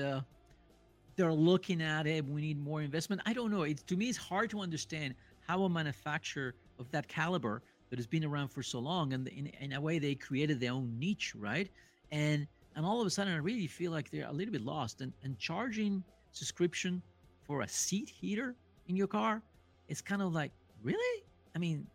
they're 1.15 1.33
looking 1.33 1.81
at 1.81 2.05
it. 2.05 2.25
We 2.25 2.41
need 2.41 2.59
more 2.63 2.81
investment. 2.81 3.21
I 3.25 3.33
don't 3.33 3.51
know. 3.51 3.63
It's 3.63 3.83
to 3.83 3.97
me, 3.97 4.09
it's 4.09 4.17
hard 4.17 4.49
to 4.51 4.59
understand 4.59 5.15
how 5.47 5.63
a 5.63 5.69
manufacturer 5.69 6.53
of 6.79 6.91
that 6.91 7.07
caliber 7.07 7.63
that 7.89 7.97
has 7.97 8.07
been 8.07 8.23
around 8.23 8.49
for 8.49 8.61
so 8.61 8.79
long 8.79 9.13
and 9.13 9.27
in, 9.29 9.47
in 9.59 9.73
a 9.73 9.81
way 9.81 9.99
they 9.99 10.15
created 10.15 10.59
their 10.59 10.73
own 10.73 10.97
niche 10.99 11.33
right 11.35 11.69
and 12.11 12.47
and 12.75 12.85
all 12.85 12.99
of 12.99 13.07
a 13.07 13.09
sudden 13.09 13.33
i 13.33 13.37
really 13.37 13.67
feel 13.67 13.91
like 13.91 14.11
they're 14.11 14.27
a 14.27 14.31
little 14.31 14.51
bit 14.51 14.61
lost 14.61 15.01
and 15.01 15.13
and 15.23 15.37
charging 15.39 16.03
subscription 16.31 17.01
for 17.47 17.61
a 17.61 17.67
seat 17.67 18.09
heater 18.09 18.55
in 18.87 18.95
your 18.95 19.07
car 19.07 19.41
it's 19.87 20.01
kind 20.01 20.21
of 20.21 20.33
like 20.33 20.51
really 20.83 21.23
i 21.55 21.59
mean 21.59 21.87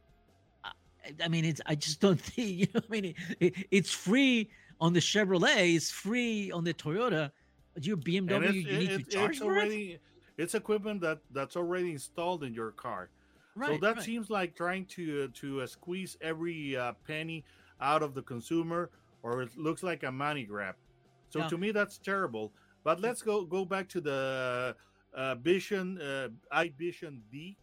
I, 1.05 1.25
I 1.25 1.29
mean, 1.29 1.45
it's. 1.45 1.61
I 1.67 1.75
just 1.75 2.01
don't 2.01 2.21
think. 2.21 2.59
You 2.61 2.67
know, 2.75 2.81
I 2.89 2.91
mean, 2.91 3.05
it, 3.07 3.17
it, 3.41 3.67
it's 3.71 3.91
free 3.91 4.51
on 4.81 4.93
the 4.93 5.01
Chevrolet. 5.01 5.75
It's 5.75 5.91
free 5.91 6.51
on 6.53 6.65
the 6.65 6.75
Toyota. 6.75 7.31
But 7.75 7.87
your 7.87 7.97
BMW, 7.97 8.55
you 8.55 8.79
need 8.79 8.91
to 8.91 9.03
charge 9.03 9.37
it's 9.37 9.43
already, 9.43 9.93
it? 9.93 10.01
It's 10.37 10.55
equipment 10.55 11.01
that 11.01 11.21
that's 11.31 11.57
already 11.57 11.93
installed 11.93 12.45
in 12.45 12.53
your 12.53 12.73
car. 12.73 13.09
Right, 13.55 13.71
so 13.71 13.79
that 13.79 13.97
right. 13.97 14.05
seems 14.05 14.31
like 14.31 14.55
trying 14.55 14.87
to 14.87 15.29
to 15.29 15.63
uh, 15.63 15.67
squeeze 15.67 16.17
every 16.21 16.77
uh, 16.77 16.93
penny 17.07 17.45
out 17.81 18.03
of 18.03 18.15
the 18.15 18.23
consumer, 18.23 18.91
or 19.23 19.43
it 19.43 19.57
looks 19.57 19.83
like 19.83 20.03
a 20.03 20.13
money 20.13 20.45
grab. 20.45 20.75
So 21.31 21.41
yeah. 21.41 21.49
to 21.49 21.59
me, 21.59 21.71
that's 21.71 21.99
terrible. 21.99 22.53
But 22.85 23.01
let's 23.01 23.23
go 23.23 23.45
go 23.45 23.65
back 23.65 23.89
to 23.91 24.01
the 24.01 24.77
uh, 25.15 25.35
Vision 25.37 26.01
uh, 26.01 26.29
iVision 26.53 27.21
D. 27.31 27.57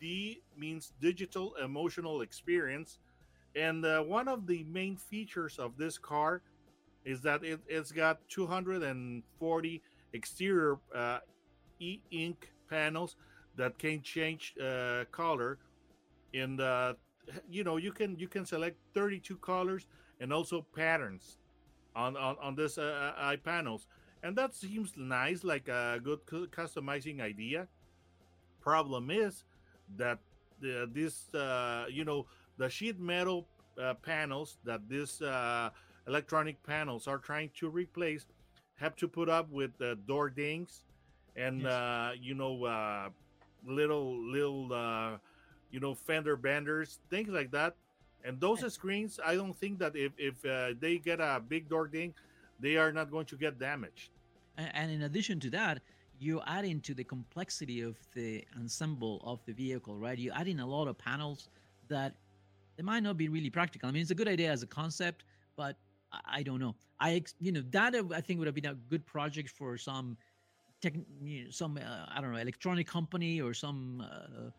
D 0.00 0.42
means 0.56 0.92
digital 1.00 1.54
emotional 1.56 2.22
experience, 2.22 2.98
and 3.54 3.84
uh, 3.84 4.00
one 4.02 4.28
of 4.28 4.46
the 4.46 4.64
main 4.64 4.96
features 4.96 5.58
of 5.58 5.76
this 5.76 5.98
car 5.98 6.42
is 7.04 7.20
that 7.22 7.44
it, 7.44 7.60
has 7.70 7.92
got 7.92 8.20
240 8.28 9.82
exterior 10.12 10.78
uh, 10.94 11.18
e-ink 11.80 12.50
panels 12.68 13.16
that 13.56 13.78
can 13.78 14.00
change 14.02 14.54
uh, 14.62 15.04
color. 15.10 15.58
And 16.32 16.60
uh, 16.60 16.94
you 17.48 17.64
know 17.64 17.76
you 17.76 17.92
can 17.92 18.18
you 18.18 18.28
can 18.28 18.44
select 18.44 18.76
32 18.94 19.36
colors 19.38 19.86
and 20.20 20.32
also 20.32 20.66
patterns 20.74 21.38
on 21.94 22.16
on, 22.16 22.36
on 22.40 22.54
this 22.54 22.78
uh 22.78 23.12
eye 23.16 23.36
panels 23.36 23.86
and 24.22 24.36
that 24.36 24.54
seems 24.54 24.92
nice 24.96 25.44
like 25.44 25.68
a 25.68 26.00
good 26.02 26.24
customizing 26.26 27.20
idea 27.20 27.66
problem 28.60 29.10
is 29.10 29.44
that 29.96 30.18
the, 30.60 30.88
this 30.92 31.32
uh, 31.34 31.86
you 31.90 32.04
know 32.04 32.26
the 32.58 32.68
sheet 32.68 33.00
metal 33.00 33.46
uh, 33.80 33.94
panels 33.94 34.58
that 34.64 34.80
these 34.88 35.22
uh, 35.22 35.70
electronic 36.06 36.62
panels 36.62 37.08
are 37.08 37.18
trying 37.18 37.50
to 37.58 37.68
replace 37.68 38.26
have 38.76 38.94
to 38.96 39.08
put 39.08 39.28
up 39.28 39.50
with 39.50 39.70
uh, 39.80 39.94
door 40.06 40.28
dings 40.28 40.82
and 41.36 41.62
yes. 41.62 41.70
uh, 41.70 42.12
you 42.20 42.34
know 42.34 42.64
uh, 42.64 43.08
little 43.66 44.18
little 44.18 44.72
uh, 44.72 45.16
you 45.70 45.80
know 45.80 45.94
fender 45.94 46.36
benders, 46.36 46.98
things 47.08 47.28
like 47.28 47.50
that. 47.52 47.74
And 48.22 48.38
those 48.38 48.60
screens, 48.72 49.18
I 49.24 49.34
don't 49.34 49.56
think 49.56 49.78
that 49.78 49.96
if 49.96 50.12
if 50.18 50.44
uh, 50.44 50.74
they 50.78 50.98
get 50.98 51.20
a 51.20 51.40
big 51.46 51.68
door 51.68 51.86
ding, 51.88 52.14
they 52.60 52.76
are 52.76 52.92
not 52.92 53.10
going 53.10 53.26
to 53.26 53.36
get 53.36 53.58
damaged. 53.58 54.10
And 54.56 54.90
in 54.90 55.02
addition 55.02 55.40
to 55.40 55.50
that, 55.50 55.80
you 56.18 56.40
add 56.46 56.64
into 56.64 56.92
the 56.92 57.04
complexity 57.04 57.80
of 57.80 57.96
the 58.14 58.44
ensemble 58.58 59.22
of 59.24 59.40
the 59.46 59.52
vehicle, 59.52 59.96
right? 59.96 60.18
You 60.18 60.32
add 60.32 60.48
in 60.48 60.60
a 60.60 60.66
lot 60.66 60.86
of 60.86 60.98
panels 60.98 61.48
that 61.88 62.14
they 62.76 62.82
might 62.82 63.02
not 63.02 63.16
be 63.16 63.28
really 63.28 63.50
practical. 63.50 63.88
I 63.88 63.92
mean, 63.92 64.02
it's 64.02 64.10
a 64.10 64.14
good 64.14 64.28
idea 64.28 64.50
as 64.50 64.62
a 64.62 64.66
concept, 64.66 65.24
but 65.56 65.76
I, 66.26 66.42
don't 66.42 66.60
know. 66.60 66.74
I 66.98 67.22
you 67.40 67.52
know 67.52 67.62
that 67.70 67.94
I 67.94 68.20
think 68.20 68.38
would 68.38 68.46
have 68.46 68.54
been 68.54 68.66
a 68.66 68.74
good 68.74 69.06
project 69.06 69.50
for 69.50 69.78
some 69.78 70.16
tech, 70.82 70.94
some 71.50 71.78
uh, 71.78 72.06
I 72.14 72.20
don't 72.20 72.32
know 72.32 72.38
electronic 72.38 72.86
company 72.86 73.40
or 73.40 73.54
some 73.54 74.00
uh, 74.02 74.50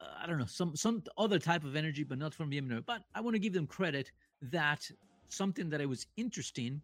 uh, 0.00 0.06
I 0.22 0.26
don't 0.26 0.38
know 0.38 0.46
some 0.46 0.76
some 0.76 1.02
other 1.18 1.38
type 1.38 1.64
of 1.64 1.74
energy, 1.76 2.04
but 2.04 2.18
not 2.18 2.34
from 2.34 2.50
BMW. 2.50 2.84
But 2.84 3.02
I 3.14 3.20
want 3.20 3.34
to 3.34 3.40
give 3.40 3.52
them 3.52 3.66
credit 3.66 4.12
that 4.42 4.88
something 5.28 5.68
that 5.70 5.80
I 5.80 5.86
was 5.86 6.06
interesting. 6.16 6.80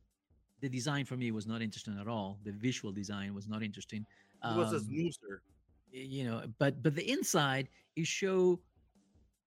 The 0.61 0.69
design 0.69 1.05
for 1.05 1.17
me 1.17 1.31
was 1.31 1.47
not 1.47 1.63
interesting 1.63 1.99
at 2.01 2.09
all. 2.09 2.39
The 2.45 2.53
visual 2.53 2.93
design 2.93 3.35
was 3.35 3.47
not 3.49 3.63
interesting. 3.63 4.05
Um, 4.43 4.57
it 4.57 4.59
was 4.65 4.73
a 4.73 4.81
snoozer. 4.81 5.43
You 5.91 6.25
know, 6.25 6.43
but 6.59 6.83
but 6.83 6.95
the 6.95 7.11
inside 7.11 7.69
is 7.97 8.09
show 8.09 8.61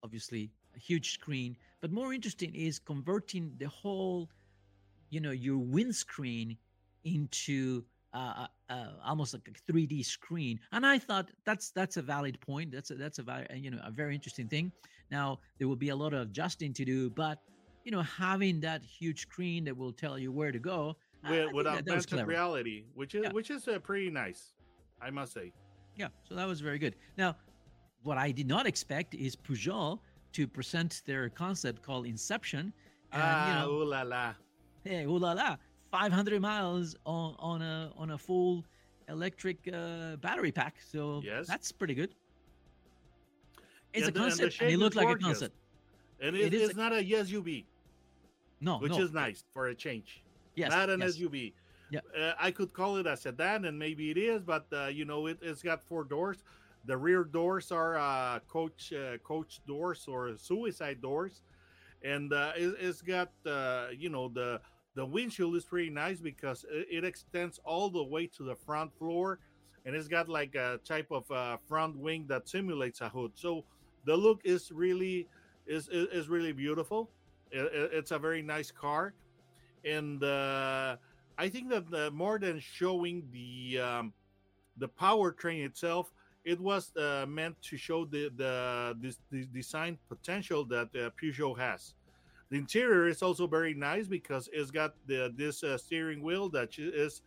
obviously 0.04 0.50
a 0.76 0.80
huge 0.80 1.14
screen, 1.14 1.56
but 1.82 1.92
more 1.92 2.14
interesting 2.14 2.54
is 2.56 2.80
converting 2.80 3.54
the 3.58 3.68
whole, 3.68 4.30
you 5.10 5.20
know, 5.20 5.32
your 5.32 5.60
windscreen 5.60 6.58
into 7.04 7.84
uh, 8.14 8.46
uh, 8.70 8.74
uh, 8.74 8.88
almost 9.06 9.34
like 9.34 9.48
a 9.48 9.72
3D 9.72 10.06
screen. 10.06 10.60
And 10.72 10.86
I 10.86 10.98
thought 10.98 11.32
that's 11.46 11.72
that's 11.72 11.98
a 11.98 12.02
valid 12.02 12.40
point. 12.42 12.72
That's 12.72 12.92
a, 12.92 12.96
that's 12.96 13.20
a 13.20 13.48
you 13.56 13.72
know 13.72 13.80
a 13.84 13.92
very 13.92 14.16
interesting 14.16 14.48
thing. 14.48 14.72
Now 15.10 15.40
there 15.58 15.68
will 15.68 15.78
be 15.78 15.90
a 15.90 15.96
lot 15.96 16.14
of 16.14 16.22
adjusting 16.28 16.74
to 16.74 16.86
do, 16.86 17.10
but 17.10 17.40
you 17.84 17.92
know 17.92 18.02
having 18.02 18.60
that 18.62 18.84
huge 18.84 19.22
screen 19.22 19.64
that 19.66 19.76
will 19.76 19.92
tell 19.92 20.18
you 20.18 20.32
where 20.32 20.52
to 20.52 20.60
go 20.60 20.96
with, 21.30 21.52
with 21.54 21.68
augmented 21.68 22.28
reality, 22.28 22.86
which 22.94 23.16
is 23.16 23.24
yeah. 23.24 23.32
which 23.32 23.50
is 23.50 23.68
uh, 23.68 23.80
pretty 23.80 24.10
nice, 24.10 24.54
I 25.02 25.10
must 25.10 25.34
say. 25.34 25.52
Yeah, 25.96 26.08
so 26.28 26.36
that 26.36 26.48
was 26.48 26.62
very 26.62 26.80
good. 26.80 26.96
Now, 27.18 27.36
what 28.04 28.18
I 28.18 28.32
did 28.32 28.48
not 28.48 28.66
expect 28.66 29.14
is 29.14 29.36
Peugeot 29.36 30.00
to 30.34 30.48
present 30.48 31.02
their 31.06 31.30
concept 31.30 31.84
called 31.84 32.06
Inception. 32.06 32.74
And, 33.12 33.22
ah, 33.22 33.48
you 33.48 33.60
know, 33.60 33.72
ooh 33.74 33.84
la 33.84 34.02
la. 34.04 34.34
Hey, 34.84 35.04
ooh 35.04 35.18
la 35.18 35.34
la. 35.34 35.58
500 35.92 36.42
miles 36.42 36.96
on 37.06 37.36
on 37.40 37.62
a 37.62 37.92
on 37.98 38.12
a 38.12 38.18
full 38.18 38.64
electric 39.10 39.58
uh, 39.74 40.16
battery 40.18 40.52
pack. 40.52 40.78
So 40.90 41.22
yes. 41.24 41.48
that's 41.48 41.72
pretty 41.72 41.94
good. 41.94 42.16
It's 43.94 44.04
yeah, 44.04 44.08
a 44.08 44.12
concept, 44.12 44.62
and, 44.62 44.68
and, 44.68 44.74
it 44.74 44.78
looked 44.78 44.96
like 44.96 45.10
a 45.10 45.18
concept. 45.18 45.56
And 46.22 46.36
it, 46.36 46.54
it 46.54 46.62
is, 46.62 46.76
not 46.78 46.94
a 46.94 47.04
SUV. 47.04 47.66
No, 48.62 48.78
which 48.78 48.94
no. 48.94 49.02
is 49.02 49.12
nice 49.12 49.44
for 49.54 49.68
a 49.68 49.76
change. 49.76 50.24
Yes, 50.56 50.70
not 50.70 50.90
an 50.90 51.02
yes. 51.02 51.18
SUV. 51.18 51.54
Yeah, 51.90 52.00
uh, 52.18 52.34
I 52.40 52.52
could 52.52 52.72
call 52.72 52.98
it 52.98 53.08
a 53.08 53.18
sedan, 53.18 53.66
and 53.66 53.78
maybe 53.78 54.12
it 54.12 54.18
is, 54.18 54.44
but 54.44 54.66
uh, 54.72 54.88
you 54.88 55.04
know, 55.04 55.28
it, 55.28 55.44
has 55.44 55.62
got 55.62 55.84
four 55.84 56.04
doors. 56.06 56.38
The 56.86 56.96
rear 56.96 57.24
doors 57.24 57.72
are 57.72 57.98
uh, 57.98 58.40
coach 58.48 58.94
uh, 58.94 59.18
coach 59.18 59.62
doors 59.68 60.06
or 60.08 60.38
suicide 60.38 61.02
doors, 61.02 61.42
and 62.04 62.32
uh, 62.32 62.54
it, 62.56 62.80
has 62.80 63.02
got 63.02 63.32
uh, 63.46 63.88
you 63.98 64.10
know 64.10 64.30
the 64.30 64.62
The 64.94 65.06
windshield 65.06 65.56
is 65.56 65.64
pretty 65.64 65.90
nice 65.90 66.20
because 66.20 66.66
it, 66.70 66.88
it 66.92 67.04
extends 67.06 67.60
all 67.64 67.90
the 67.90 68.04
way 68.04 68.28
to 68.38 68.44
the 68.44 68.56
front 68.56 68.92
floor, 68.98 69.40
and 69.86 69.96
it's 69.96 70.08
got 70.08 70.28
like 70.28 70.56
a 70.56 70.80
type 70.84 71.08
of 71.12 71.30
uh, 71.32 71.58
front 71.68 71.98
wing 71.98 72.26
that 72.28 72.50
simulates 72.50 73.02
a 73.02 73.10
hood. 73.10 73.32
So 73.36 73.64
the 74.06 74.16
look 74.16 74.42
is 74.44 74.72
really 74.72 75.28
is 75.66 75.88
is, 75.88 76.08
is 76.12 76.30
really 76.30 76.52
beautiful. 76.52 77.10
It, 77.52 77.62
it- 77.74 77.92
it's 77.94 78.12
a 78.12 78.20
very 78.20 78.42
nice 78.42 78.72
car, 78.72 79.14
and 79.86 80.24
uh, 80.24 80.98
I 81.38 81.50
think 81.50 81.70
that 81.70 81.86
uh, 81.94 82.12
more 82.12 82.40
than 82.40 82.60
showing 82.60 83.28
the 83.32 83.80
um, 83.80 84.14
the 84.78 84.88
powertrain 84.90 85.66
itself, 85.66 86.14
it 86.46 86.60
was 86.60 86.96
uh, 86.98 87.26
meant 87.28 87.62
to 87.64 87.78
show 87.78 88.06
the 88.06 88.30
the 88.36 88.96
this, 89.00 89.20
this 89.32 89.48
design 89.48 89.98
potential 90.10 90.66
that 90.66 90.90
uh, 90.96 91.10
Peugeot 91.22 91.58
has. 91.58 91.94
The 92.50 92.58
interior 92.58 93.08
is 93.08 93.22
also 93.22 93.48
very 93.48 93.74
nice 93.74 94.08
because 94.08 94.50
it's 94.54 94.72
got 94.72 94.96
the 95.08 95.34
this 95.36 95.64
uh, 95.64 95.78
steering 95.78 96.22
wheel 96.22 96.50
that 96.50 96.78
is 96.78 97.22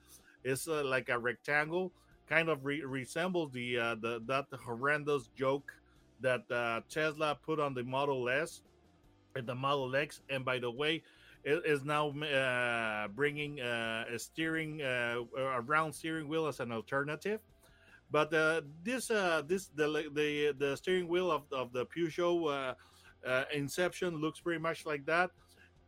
is 0.44 0.68
uh, 0.68 0.84
like 0.84 1.08
a 1.08 1.18
rectangle, 1.18 1.92
kind 2.28 2.48
of 2.48 2.64
re- 2.64 2.84
resembles 2.84 3.52
the 3.52 3.78
uh, 3.78 3.94
the 3.96 4.22
that 4.26 4.46
horrendous 4.64 5.28
joke 5.36 5.72
that 6.20 6.50
uh, 6.50 6.80
Tesla 6.88 7.36
put 7.42 7.58
on 7.60 7.74
the 7.74 7.82
Model 7.84 8.28
S 8.28 8.62
the 9.40 9.54
Model 9.54 9.94
X. 9.96 10.20
And 10.30 10.44
by 10.44 10.58
the 10.58 10.70
way, 10.70 11.02
it 11.44 11.62
is 11.66 11.84
now 11.84 12.08
uh, 12.10 13.08
bringing 13.08 13.60
uh, 13.60 14.04
a 14.12 14.18
steering 14.18 14.82
uh, 14.82 15.16
a 15.36 15.60
round 15.60 15.94
steering 15.94 16.28
wheel 16.28 16.46
as 16.46 16.60
an 16.60 16.72
alternative. 16.72 17.40
But 18.10 18.32
uh, 18.32 18.62
this 18.82 19.10
uh, 19.10 19.42
this 19.46 19.66
the 19.74 20.10
the 20.14 20.54
the 20.58 20.76
steering 20.76 21.08
wheel 21.08 21.30
of, 21.30 21.42
of 21.52 21.72
the 21.72 21.86
Peugeot 21.86 22.46
uh, 23.24 23.28
uh, 23.28 23.44
Inception 23.52 24.16
looks 24.20 24.40
pretty 24.40 24.60
much 24.60 24.86
like 24.86 25.04
that, 25.06 25.30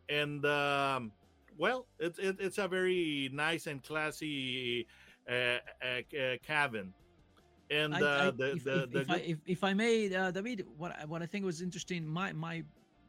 and 0.09 0.45
um, 0.45 1.13
well, 1.57 1.87
it's 2.01 2.19
it, 2.19 2.37
it's 2.41 2.59
a 2.59 2.67
very 2.69 3.31
nice 3.33 3.67
and 3.67 3.83
classy 3.83 4.87
uh, 5.31 5.33
uh, 5.33 5.59
uh, 6.19 6.37
cabin. 6.43 6.93
And 7.71 7.95
I- 7.95 8.01
I- 8.29 8.31
the 8.31 8.53
if, 8.53 8.65
the, 8.65 8.83
if, 8.85 8.91
the 8.93 9.01
if, 9.01 9.11
I, 9.11 9.17
if, 9.17 9.39
if 9.47 9.65
I 9.65 9.75
may, 9.75 10.15
uh, 10.15 10.31
David, 10.31 10.67
what 10.77 10.97
I- 11.01 11.05
what 11.05 11.23
I 11.23 11.27
think 11.27 11.45
was 11.45 11.61
interesting, 11.63 12.07
my 12.07 12.33
my 12.33 12.65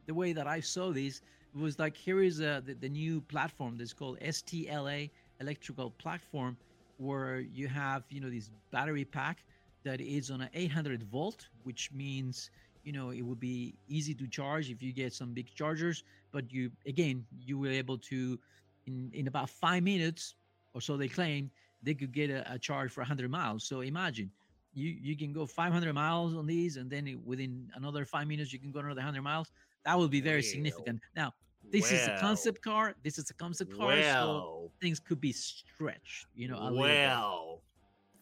the 0.08 0.14
way 0.14 0.32
that 0.32 0.48
I 0.48 0.60
saw 0.60 0.92
this 0.92 1.22
was 1.54 1.78
like 1.78 1.96
here 1.96 2.22
is 2.22 2.40
uh, 2.40 2.60
the, 2.64 2.74
the 2.74 2.88
new 2.88 3.20
platform 3.22 3.76
that's 3.78 3.94
called 3.94 4.18
STLA 4.20 5.10
electrical 5.40 5.90
platform, 5.92 6.58
where 6.98 7.40
you 7.40 7.68
have 7.68 8.04
you 8.10 8.20
know 8.20 8.30
this 8.30 8.50
battery 8.72 9.04
pack 9.04 9.44
that 9.84 10.00
is 10.00 10.30
on 10.30 10.42
an 10.42 10.50
800 10.54 11.02
volt, 11.04 11.48
which 11.62 11.90
means 11.92 12.50
you 12.84 12.92
know 12.92 13.10
it 13.10 13.22
would 13.22 13.40
be 13.40 13.78
easy 13.86 14.14
to 14.14 14.28
charge 14.28 14.70
if 14.70 14.82
you 14.82 14.92
get 14.92 15.12
some 15.14 15.34
big 15.34 15.48
chargers. 15.54 16.04
But 16.32 16.52
you 16.52 16.70
again, 16.86 17.26
you 17.38 17.58
were 17.58 17.68
able 17.70 17.98
to 18.10 18.38
in 18.86 19.10
in 19.14 19.28
about 19.28 19.50
five 19.50 19.82
minutes 19.82 20.34
or 20.74 20.80
so 20.80 20.96
they 20.96 21.08
claim 21.08 21.50
they 21.82 21.94
could 21.94 22.12
get 22.12 22.30
a, 22.30 22.54
a 22.54 22.58
charge 22.58 22.90
for 22.92 23.00
100 23.02 23.30
miles. 23.30 23.64
So 23.66 23.80
imagine 23.80 24.30
you 24.72 24.90
you 24.90 25.16
can 25.16 25.32
go 25.32 25.46
500 25.46 25.92
miles 25.94 26.34
on 26.34 26.46
these 26.46 26.76
and 26.76 26.90
then 26.90 27.06
it- 27.08 27.20
within 27.24 27.70
another 27.74 28.04
five 28.04 28.26
minutes 28.28 28.52
you 28.52 28.58
can 28.58 28.72
go 28.72 28.80
another 28.80 29.00
100 29.00 29.22
miles 29.22 29.50
that 29.88 29.98
would 29.98 30.10
be 30.10 30.20
very 30.20 30.42
Well, 30.42 30.50
significant 30.54 31.00
now 31.16 31.32
this 31.72 31.90
is 31.92 32.06
a 32.06 32.18
concept 32.20 32.60
car 32.62 32.94
this 33.02 33.18
is 33.18 33.30
a 33.30 33.34
concept 33.34 33.76
car 33.76 33.92
so 34.02 34.70
things 34.80 35.00
could 35.00 35.20
be 35.20 35.32
stretched 35.32 36.26
you 36.34 36.46
know 36.48 36.58
a 36.58 36.68
little 36.70 36.82
bit. 36.84 37.06
well, 37.06 37.62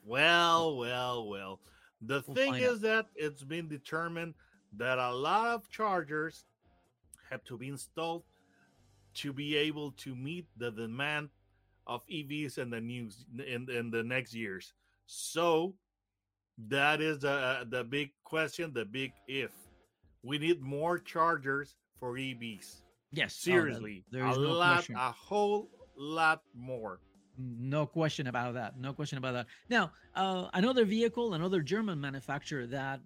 well, 0.04 0.76
well, 0.76 1.28
well. 1.28 1.60
The 2.02 2.22
We'll 2.26 2.36
thing 2.36 2.52
find 2.52 2.64
out. 2.64 2.70
is 2.72 2.80
that 2.82 3.06
it's 3.16 3.42
been 3.42 3.68
determined 3.68 4.34
that 4.76 4.98
a 4.98 5.12
lot 5.12 5.48
of 5.48 5.68
chargers 5.70 6.44
have 7.30 7.42
to 7.44 7.56
be 7.58 7.68
installed 7.68 8.22
to 9.14 9.32
be 9.32 9.56
able 9.56 9.90
to 10.04 10.14
meet 10.14 10.46
the 10.56 10.70
demand 10.70 11.30
of 11.86 12.06
EVs 12.06 12.58
in 12.58 12.70
the 12.70 12.80
news 12.80 13.24
in, 13.54 13.68
in 13.70 13.90
the 13.90 14.02
next 14.04 14.34
years. 14.34 14.74
So 15.06 15.74
that 16.68 17.00
is 17.00 17.18
the 17.20 17.66
the 17.70 17.82
big 17.84 18.12
question, 18.24 18.72
the 18.72 18.84
big 18.84 19.12
if. 19.26 19.50
We 20.26 20.38
need 20.38 20.60
more 20.60 20.98
chargers 20.98 21.68
for 22.00 22.10
EVs. 22.14 22.82
yes 23.12 23.32
oh, 23.40 23.44
Seriously, 23.50 24.04
there 24.10 24.24
a 24.24 24.34
no 24.34 24.52
lot, 24.52 24.74
question 24.74 24.96
a 24.96 25.12
whole 25.28 25.70
lot 25.96 26.42
more. 26.54 26.94
no 27.38 27.86
question 27.86 28.26
about 28.32 28.54
that 28.54 28.70
no 28.86 28.90
question 28.98 29.18
about 29.22 29.32
that 29.38 29.46
now 29.76 29.84
uh, 30.20 30.48
another 30.60 30.84
vehicle 30.96 31.26
another 31.38 31.60
german 31.72 31.98
manufacturer 32.00 32.64
that 32.78 32.98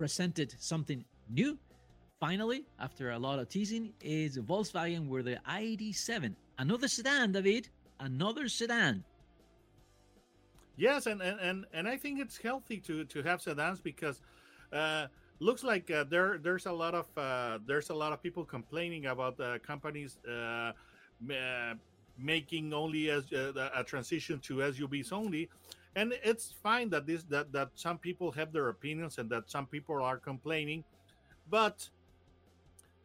presented 0.00 0.48
something 0.58 1.00
new 1.40 1.52
finally 2.20 2.60
after 2.86 3.04
a 3.12 3.18
lot 3.26 3.38
of 3.42 3.46
teasing 3.48 3.84
is 4.02 4.30
volkswagen 4.50 5.04
with 5.12 5.24
the 5.30 5.38
id7 5.62 6.34
another 6.64 6.88
sedan 6.96 7.26
david 7.32 7.64
another 8.00 8.46
sedan 8.58 8.94
Yes, 10.78 11.06
and 11.06 11.22
and 11.22 11.40
and, 11.40 11.58
and 11.72 11.88
I 11.88 11.96
think 11.96 12.20
it's 12.20 12.36
healthy 12.36 12.78
to 12.88 13.04
to 13.06 13.22
have 13.22 13.40
sedans 13.40 13.80
because 13.80 14.20
uh, 14.72 15.06
looks 15.40 15.62
like 15.62 15.90
uh, 15.90 16.04
there 16.04 16.38
there's 16.38 16.66
a 16.66 16.72
lot 16.72 16.94
of 16.94 17.06
uh, 17.16 17.58
there's 17.66 17.90
a 17.90 17.94
lot 17.94 18.12
of 18.12 18.22
people 18.22 18.44
complaining 18.44 19.06
about 19.06 19.38
companies 19.62 20.18
uh, 20.28 20.72
uh, 21.30 21.74
making 22.18 22.72
only 22.72 23.10
as 23.10 23.30
uh, 23.32 23.70
a 23.74 23.84
transition 23.84 24.38
to 24.40 24.56
SUVs 24.56 25.12
only, 25.12 25.48
and 25.94 26.14
it's 26.24 26.54
fine 26.62 26.88
that 26.90 27.06
this 27.06 27.24
that 27.24 27.52
that 27.52 27.70
some 27.74 27.98
people 27.98 28.30
have 28.32 28.52
their 28.52 28.68
opinions 28.68 29.18
and 29.18 29.28
that 29.30 29.50
some 29.50 29.66
people 29.66 30.02
are 30.02 30.18
complaining, 30.18 30.84
but 31.50 31.88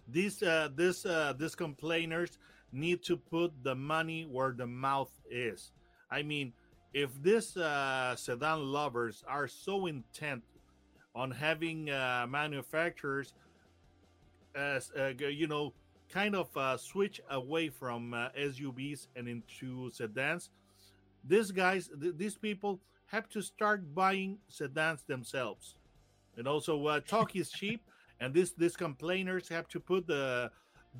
these 0.07 0.41
uh, 0.43 0.69
this 0.75 1.05
uh, 1.05 1.33
these 1.37 1.55
complainers 1.55 2.37
need 2.71 3.03
to 3.03 3.17
put 3.17 3.51
the 3.63 3.75
money 3.75 4.23
where 4.23 4.51
the 4.51 4.67
mouth 4.67 5.11
is. 5.29 5.73
I 6.09 6.23
mean, 6.23 6.53
if 6.93 7.09
these 7.21 7.51
sedan 7.51 8.59
lovers 8.71 9.23
are 9.27 9.47
so 9.47 9.87
intent 9.87 10.43
on 11.15 11.31
having 11.31 11.89
uh, 11.89 12.25
manufacturers 12.29 13.33
as 14.55 14.91
uh, 14.97 15.11
you 15.17 15.47
know 15.47 15.73
kind 16.09 16.35
of 16.35 16.55
uh, 16.57 16.77
switch 16.77 17.21
away 17.29 17.69
from 17.69 18.13
uh, 18.13 18.29
SUVs 18.37 19.07
and 19.15 19.27
into 19.27 19.89
sedans. 19.91 20.49
These 21.23 21.51
guys 21.51 21.89
th- 22.01 22.15
these 22.17 22.35
people 22.35 22.79
have 23.07 23.29
to 23.29 23.41
start 23.41 23.93
buying 23.93 24.37
sedans 24.47 25.03
themselves. 25.03 25.75
And 26.37 26.47
also 26.47 26.85
uh, 26.87 26.99
talk 27.01 27.35
is 27.35 27.49
cheap 27.49 27.81
and 28.21 28.33
this 28.33 28.53
these 28.53 28.77
complainers 28.77 29.49
have 29.49 29.67
to 29.69 29.79
put 29.79 30.07
the 30.07 30.49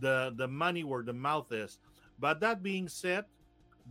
the 0.02 0.34
the 0.36 0.47
money 0.47 0.84
where 0.84 1.04
the 1.04 1.13
mouth 1.13 1.52
is. 1.54 1.80
But 2.19 2.39
that 2.41 2.62
being 2.62 2.89
said 2.89 3.26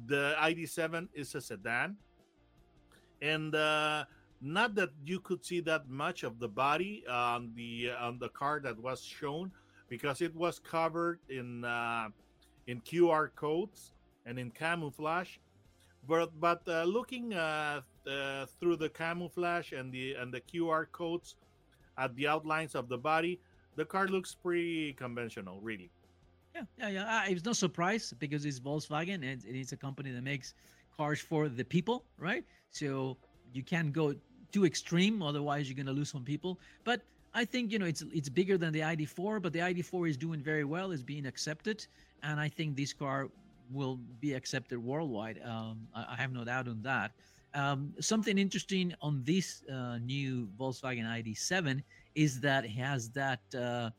the 0.07 0.35
ID7 0.39 1.09
is 1.15 1.35
a 1.35 1.41
sedan, 1.41 1.97
and 3.23 3.55
uh, 3.55 4.05
not 4.41 4.75
that 4.75 4.91
you 5.05 5.21
could 5.21 5.45
see 5.45 5.61
that 5.61 5.89
much 5.89 6.23
of 6.23 6.39
the 6.39 6.49
body 6.49 7.05
on 7.09 7.53
the 7.55 7.91
on 7.99 8.19
the 8.19 8.29
car 8.31 8.61
that 8.61 8.79
was 8.79 9.03
shown, 9.03 9.53
because 9.89 10.21
it 10.21 10.35
was 10.35 10.59
covered 10.59 11.21
in 11.29 11.65
uh, 11.65 12.09
in 12.67 12.81
QR 12.81 13.31
codes 13.35 13.93
and 14.27 14.39
in 14.39 14.51
camouflage. 14.51 15.37
But 16.09 16.39
but 16.41 16.63
uh, 16.67 16.85
looking 16.85 17.35
uh, 17.35 17.83
uh, 18.07 18.47
through 18.59 18.77
the 18.77 18.89
camouflage 18.89 19.73
and 19.73 19.93
the 19.93 20.15
and 20.15 20.33
the 20.33 20.41
QR 20.41 20.87
codes 20.93 21.37
at 21.99 22.15
the 22.17 22.27
outlines 22.27 22.75
of 22.75 22.89
the 22.89 22.97
body, 22.97 23.41
the 23.77 23.85
car 23.85 24.09
looks 24.09 24.35
pretty 24.35 24.95
conventional, 24.95 25.61
really. 25.61 25.91
Yeah, 26.55 26.63
yeah, 26.79 26.89
yeah. 26.89 27.17
Uh, 27.19 27.31
it's 27.31 27.45
no 27.45 27.53
surprise 27.53 28.13
because 28.19 28.45
it's 28.45 28.59
Volkswagen 28.59 29.23
and 29.23 29.45
it 29.45 29.55
is 29.55 29.73
a 29.73 29.77
company 29.77 30.11
that 30.11 30.25
makes 30.25 30.55
cars 30.97 31.21
for 31.21 31.49
the 31.49 31.65
people, 31.65 32.05
right? 32.19 32.45
So 32.71 33.19
you 33.53 33.63
can't 33.63 33.93
go 33.93 34.15
too 34.53 34.65
extreme, 34.67 35.23
otherwise 35.23 35.69
you're 35.69 35.77
gonna 35.77 35.97
lose 35.97 36.11
some 36.11 36.25
people. 36.25 36.59
But 36.85 37.03
I 37.35 37.45
think 37.45 37.73
you 37.73 37.79
know 37.79 37.87
it's 37.87 38.03
it's 38.13 38.29
bigger 38.29 38.59
than 38.59 38.73
the 38.73 38.81
ID4, 38.81 39.41
but 39.43 39.53
the 39.53 39.61
ID4 39.61 40.11
is 40.11 40.17
doing 40.17 40.41
very 40.41 40.65
well, 40.65 40.91
is 40.91 41.03
being 41.03 41.27
accepted, 41.27 41.87
and 42.23 42.41
I 42.41 42.49
think 42.49 42.77
this 42.77 42.93
car 42.93 43.29
will 43.73 43.99
be 44.21 44.35
accepted 44.35 44.79
worldwide. 44.79 45.41
Um, 45.45 45.87
I, 45.95 46.15
I 46.15 46.17
have 46.17 46.33
no 46.33 46.45
doubt 46.45 46.67
on 46.69 46.83
that. 46.83 47.13
Um, 47.55 47.93
something 48.01 48.39
interesting 48.39 48.95
on 49.01 49.23
this 49.25 49.63
uh, 49.73 49.99
new 49.99 50.49
Volkswagen 50.59 51.05
ID7 51.05 51.83
is 52.15 52.41
that 52.41 52.65
it 52.65 52.71
has 52.71 53.11
that 53.11 53.41
uh, 53.55 53.59
uh, 53.59 53.91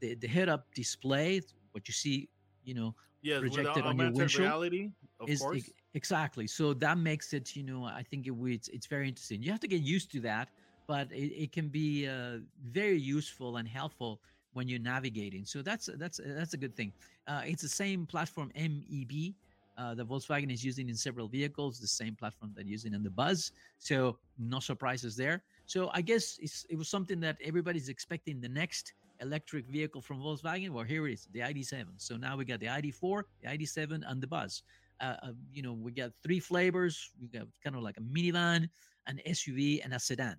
the, 0.00 0.14
the 0.14 0.26
head-up 0.26 0.66
display, 0.74 1.40
what 1.72 1.86
you 1.86 1.94
see, 1.94 2.28
you 2.64 2.74
know, 2.74 2.94
Yes, 3.22 3.40
Projected 3.40 3.84
on 3.84 3.96
your 3.96 4.10
windshield 4.10 4.48
reality, 4.48 4.90
of 5.20 5.28
is 5.28 5.40
course. 5.40 5.70
Ex- 5.94 6.10
exactly 6.10 6.46
so 6.46 6.74
that 6.74 6.98
makes 6.98 7.32
it 7.32 7.54
you 7.56 7.62
know 7.62 7.84
i 7.84 8.02
think 8.02 8.26
it, 8.26 8.34
it's, 8.46 8.68
it's 8.68 8.86
very 8.86 9.08
interesting 9.08 9.42
you 9.42 9.50
have 9.50 9.60
to 9.60 9.68
get 9.68 9.82
used 9.82 10.10
to 10.10 10.20
that 10.20 10.48
but 10.86 11.10
it, 11.12 11.32
it 11.44 11.52
can 11.52 11.68
be 11.68 12.08
uh, 12.08 12.38
very 12.64 12.98
useful 12.98 13.56
and 13.56 13.68
helpful 13.68 14.20
when 14.52 14.68
you're 14.68 14.80
navigating 14.80 15.44
so 15.44 15.62
that's 15.62 15.88
that's 15.96 16.20
that's 16.24 16.54
a 16.54 16.56
good 16.56 16.76
thing 16.76 16.92
uh, 17.26 17.42
it's 17.44 17.62
the 17.62 17.68
same 17.68 18.06
platform 18.06 18.50
meb 18.56 19.34
uh, 19.78 19.94
the 19.94 20.04
volkswagen 20.04 20.52
is 20.52 20.62
using 20.62 20.88
in 20.88 20.94
several 20.94 21.28
vehicles 21.28 21.78
the 21.78 21.86
same 21.86 22.14
platform 22.14 22.52
they're 22.54 22.64
using 22.64 22.92
in 22.92 23.02
the 23.02 23.10
buzz 23.10 23.52
so 23.78 24.18
no 24.38 24.60
surprises 24.60 25.16
there 25.16 25.42
so 25.66 25.90
i 25.94 26.00
guess 26.00 26.38
it 26.68 26.76
was 26.76 26.88
something 26.88 27.20
that 27.20 27.36
everybody's 27.42 27.88
expecting 27.88 28.40
the 28.40 28.48
next 28.48 28.92
electric 29.22 29.66
vehicle 29.66 30.02
from 30.02 30.20
Volkswagen? 30.20 30.70
Well, 30.70 30.84
here 30.84 31.06
it 31.06 31.14
is, 31.14 31.28
the 31.32 31.40
ID7. 31.40 31.86
So 31.96 32.16
now 32.16 32.36
we 32.36 32.44
got 32.44 32.60
the 32.60 32.66
ID4, 32.66 33.22
the 33.40 33.48
ID7, 33.48 34.02
and 34.06 34.20
the 34.20 34.26
Buzz. 34.26 34.62
Uh, 35.02 35.16
uh, 35.22 35.32
you 35.52 35.62
know, 35.62 35.72
we 35.72 35.90
got 35.90 36.12
three 36.22 36.38
flavors. 36.38 37.10
We 37.20 37.26
got 37.26 37.48
kind 37.62 37.74
of 37.74 37.82
like 37.82 37.96
a 37.98 38.00
minivan, 38.00 38.68
an 39.08 39.20
SUV, 39.26 39.84
and 39.84 39.92
a 39.92 39.98
sedan. 39.98 40.36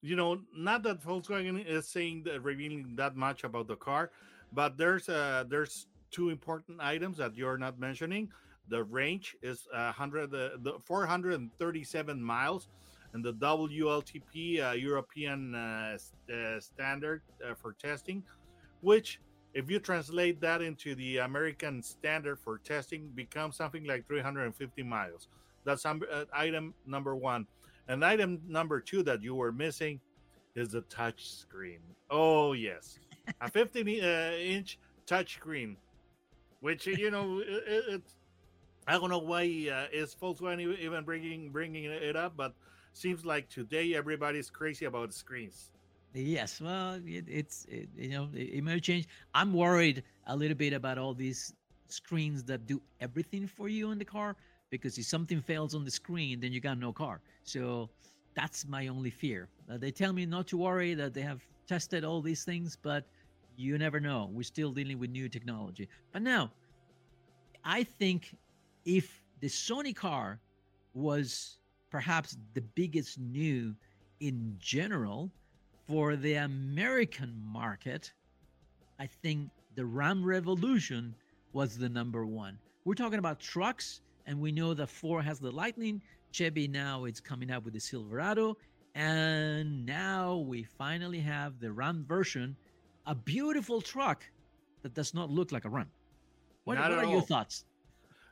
You 0.00 0.16
know, 0.16 0.40
not 0.56 0.84
that 0.84 1.02
Volkswagen 1.02 1.66
is 1.66 1.88
saying 1.88 2.22
that 2.24 2.42
revealing 2.42 2.94
that 2.96 3.16
much 3.16 3.42
about 3.42 3.66
the 3.66 3.76
car, 3.76 4.10
but 4.52 4.78
there's 4.78 5.08
uh 5.08 5.44
there's 5.48 5.86
two 6.10 6.28
important 6.30 6.80
items 6.80 7.16
that 7.16 7.34
you're 7.34 7.58
not 7.58 7.80
mentioning. 7.80 8.30
The 8.68 8.84
range 8.84 9.36
is 9.42 9.66
uh, 9.74 9.92
100 9.92 10.34
uh, 10.34 10.48
the 10.62 10.74
437 10.84 12.22
miles 12.22 12.68
and 13.12 13.24
the 13.24 13.34
WLTP 13.34 14.62
uh, 14.62 14.72
European 14.72 15.54
uh, 15.54 15.96
uh, 16.32 16.60
standard 16.60 17.22
for 17.56 17.72
testing, 17.72 18.22
which 18.80 19.20
if 19.54 19.70
you 19.70 19.78
translate 19.78 20.40
that 20.40 20.60
into 20.60 20.94
the 20.96 21.18
American 21.18 21.82
standard 21.82 22.38
for 22.40 22.58
testing, 22.58 23.08
becomes 23.14 23.56
something 23.56 23.84
like 23.84 24.06
350 24.08 24.82
miles. 24.82 25.28
That's 25.64 25.86
uh, 25.86 26.24
item 26.32 26.74
number 26.86 27.14
one. 27.14 27.46
And 27.88 28.04
item 28.04 28.40
number 28.48 28.80
two 28.80 29.02
that 29.04 29.22
you 29.22 29.34
were 29.34 29.52
missing 29.52 30.00
is 30.54 30.70
the 30.70 30.82
touch 30.82 31.30
screen. 31.30 31.78
Oh 32.10 32.52
yes, 32.52 32.98
a 33.40 33.48
15 33.48 33.86
uh, 34.02 34.32
inch 34.38 34.78
touch 35.06 35.34
screen, 35.34 35.76
which 36.60 36.86
you 36.86 37.10
know 37.10 37.42
it. 37.44 38.02
I 38.86 38.92
don't 38.94 39.08
know 39.08 39.18
why 39.18 39.42
uh, 39.42 39.86
is 39.92 40.14
Volkswagen 40.20 40.78
even 40.78 41.04
bringing 41.04 41.50
bringing 41.50 41.84
it 41.84 42.16
up, 42.16 42.36
but 42.36 42.54
seems 42.92 43.24
like 43.24 43.48
today 43.48 43.94
everybody's 43.94 44.50
crazy 44.50 44.84
about 44.84 45.12
screens. 45.12 45.70
Yes, 46.14 46.60
well, 46.60 46.94
it, 47.04 47.24
it's 47.28 47.64
it, 47.64 47.88
you 47.96 48.10
know 48.10 48.28
it, 48.32 48.58
it 48.58 48.64
may 48.64 48.78
change. 48.78 49.08
I'm 49.34 49.52
worried 49.52 50.04
a 50.28 50.36
little 50.36 50.56
bit 50.56 50.72
about 50.72 50.96
all 50.96 51.12
these 51.12 51.52
screens 51.88 52.44
that 52.44 52.66
do 52.66 52.80
everything 53.00 53.48
for 53.48 53.68
you 53.68 53.90
in 53.90 53.98
the 53.98 54.04
car 54.04 54.36
because 54.70 54.96
if 54.96 55.06
something 55.06 55.40
fails 55.40 55.74
on 55.74 55.84
the 55.84 55.90
screen, 55.90 56.38
then 56.40 56.52
you 56.52 56.60
got 56.60 56.78
no 56.78 56.92
car. 56.92 57.20
So 57.42 57.90
that's 58.34 58.66
my 58.66 58.86
only 58.86 59.10
fear. 59.10 59.48
Uh, 59.70 59.76
they 59.76 59.90
tell 59.90 60.12
me 60.12 60.24
not 60.24 60.46
to 60.48 60.56
worry 60.56 60.94
that 60.94 61.14
they 61.14 61.20
have 61.22 61.42
tested 61.66 62.04
all 62.04 62.20
these 62.22 62.44
things, 62.44 62.78
but 62.80 63.04
you 63.56 63.76
never 63.76 63.98
know. 63.98 64.30
We're 64.32 64.44
still 64.44 64.70
dealing 64.72 64.98
with 65.00 65.10
new 65.10 65.28
technology. 65.28 65.88
But 66.12 66.22
now, 66.22 66.52
I 67.64 67.82
think 67.84 68.36
if 68.84 69.22
the 69.40 69.48
Sony 69.48 69.94
car 69.94 70.40
was 70.92 71.58
perhaps 71.90 72.36
the 72.54 72.60
biggest 72.60 73.18
new 73.18 73.74
in 74.20 74.56
general 74.58 75.30
for 75.86 76.16
the 76.16 76.34
American 76.34 77.40
market, 77.44 78.12
I 78.98 79.06
think 79.06 79.50
the 79.74 79.84
Ram 79.84 80.24
Revolution 80.24 81.14
was 81.52 81.76
the 81.76 81.88
number 81.88 82.24
one. 82.24 82.58
We're 82.84 82.94
talking 82.94 83.18
about 83.18 83.40
trucks, 83.40 84.00
and 84.26 84.40
we 84.40 84.52
know 84.52 84.74
that 84.74 84.88
Ford 84.88 85.24
has 85.24 85.38
the 85.38 85.50
Lightning. 85.50 86.00
Chevy 86.32 86.66
now 86.68 87.04
is 87.04 87.20
coming 87.20 87.50
up 87.50 87.64
with 87.64 87.74
the 87.74 87.80
Silverado, 87.80 88.56
and 88.94 89.84
now 89.86 90.36
we 90.36 90.64
finally 90.64 91.20
have 91.20 91.60
the 91.60 91.70
Ram 91.70 92.04
version, 92.08 92.56
a 93.06 93.14
beautiful 93.14 93.80
truck 93.80 94.24
that 94.82 94.94
does 94.94 95.14
not 95.14 95.30
look 95.30 95.52
like 95.52 95.64
a 95.64 95.68
Ram. 95.68 95.90
What, 96.64 96.78
what 96.78 96.92
are 96.92 97.04
your 97.04 97.22
thoughts? 97.22 97.64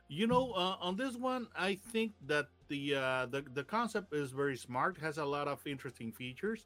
You 0.09 0.27
know, 0.27 0.51
uh, 0.51 0.75
on 0.81 0.95
this 0.95 1.15
one, 1.15 1.47
I 1.55 1.75
think 1.75 2.13
that 2.27 2.47
the 2.67 2.95
uh, 2.95 3.25
the 3.27 3.43
the 3.53 3.63
concept 3.63 4.13
is 4.13 4.31
very 4.31 4.57
smart, 4.57 4.97
has 4.97 5.17
a 5.17 5.25
lot 5.25 5.47
of 5.47 5.65
interesting 5.65 6.11
features, 6.11 6.65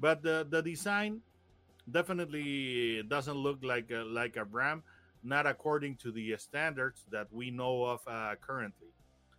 but 0.00 0.22
the 0.22 0.46
the 0.48 0.62
design 0.62 1.20
definitely 1.90 3.02
doesn't 3.08 3.36
look 3.36 3.58
like 3.62 3.90
a, 3.90 4.02
like 4.04 4.36
a 4.36 4.44
Ram, 4.44 4.82
not 5.22 5.46
according 5.46 5.96
to 5.96 6.10
the 6.10 6.36
standards 6.36 7.04
that 7.10 7.32
we 7.32 7.50
know 7.50 7.84
of 7.84 8.00
uh, 8.06 8.34
currently. 8.40 8.88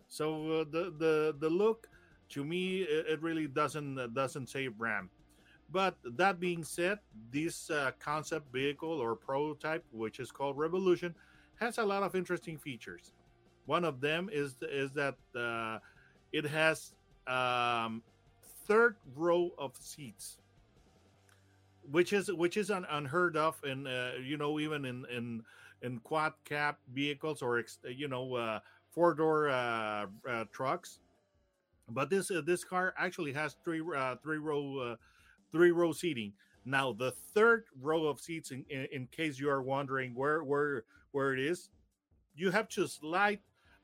So 0.08 0.60
uh, 0.60 0.64
the 0.70 0.92
the 0.96 1.36
the 1.38 1.50
look 1.50 1.88
to 2.30 2.44
me 2.44 2.82
it, 2.82 3.20
really 3.22 3.46
doesn't 3.46 4.14
doesn't 4.14 4.48
say 4.48 4.68
Ram. 4.68 5.10
But 5.70 5.96
that 6.16 6.40
being 6.40 6.64
said, 6.64 6.98
this 7.30 7.70
uh, 7.70 7.90
concept 7.98 8.50
vehicle 8.50 9.00
or 9.00 9.14
prototype, 9.14 9.84
which 9.92 10.18
is 10.18 10.32
called 10.32 10.56
Revolution, 10.56 11.14
has 11.60 11.76
a 11.76 11.84
lot 11.84 12.02
of 12.02 12.14
interesting 12.14 12.56
features. 12.56 13.12
One 13.66 13.84
of 13.84 14.00
them 14.00 14.30
is 14.32 14.56
is 14.62 14.92
that 14.92 15.16
uh, 15.36 15.78
it 16.32 16.46
has 16.46 16.94
um, 17.26 18.02
third 18.66 18.96
row 19.14 19.50
of 19.58 19.76
seats, 19.78 20.38
which 21.90 22.12
is 22.12 22.30
which 22.32 22.56
is 22.56 22.70
un, 22.70 22.86
unheard 22.90 23.36
of, 23.36 23.60
in 23.64 23.86
uh, 23.86 24.12
you 24.22 24.36
know 24.36 24.58
even 24.60 24.84
in 24.84 25.04
in 25.14 25.42
in 25.82 25.98
quad 26.00 26.32
cab 26.44 26.76
vehicles 26.92 27.42
or 27.42 27.62
you 27.88 28.08
know 28.08 28.34
uh, 28.34 28.60
four 28.90 29.14
door 29.14 29.48
uh, 29.48 30.06
uh, 30.28 30.44
trucks. 30.52 30.98
But 31.88 32.10
this 32.10 32.30
uh, 32.30 32.42
this 32.44 32.64
car 32.64 32.94
actually 32.98 33.32
has 33.32 33.56
three 33.64 33.82
uh, 33.96 34.16
three 34.22 34.38
row 34.38 34.96
three 35.50 35.70
row 35.70 35.92
seating. 35.92 36.32
Now 36.64 36.92
the 36.92 37.12
third 37.12 37.64
row 37.80 38.06
of 38.06 38.20
seats, 38.20 38.50
in, 38.50 38.64
in, 38.68 38.86
in 38.92 39.06
case 39.06 39.38
you 39.38 39.48
are 39.48 39.62
wondering 39.62 40.14
where 40.14 40.44
where 40.44 40.84
where 41.12 41.32
it 41.32 41.40
is, 41.40 41.70
you 42.36 42.50
have 42.50 42.68
to 42.70 42.86
slide 42.86 43.40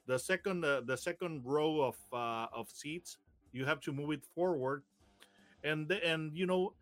the 0.06 0.18
second 0.18 0.60
the 0.60 0.96
second 0.96 1.42
row 1.44 1.80
of 1.80 1.96
of 2.12 2.68
seats 2.70 3.18
you 3.54 3.64
have 3.64 3.80
to 3.80 3.92
move 3.92 4.10
it 4.10 4.24
forward 4.34 4.82
and 5.62 5.90
and 5.90 6.36
you 6.36 6.44
know 6.44 6.74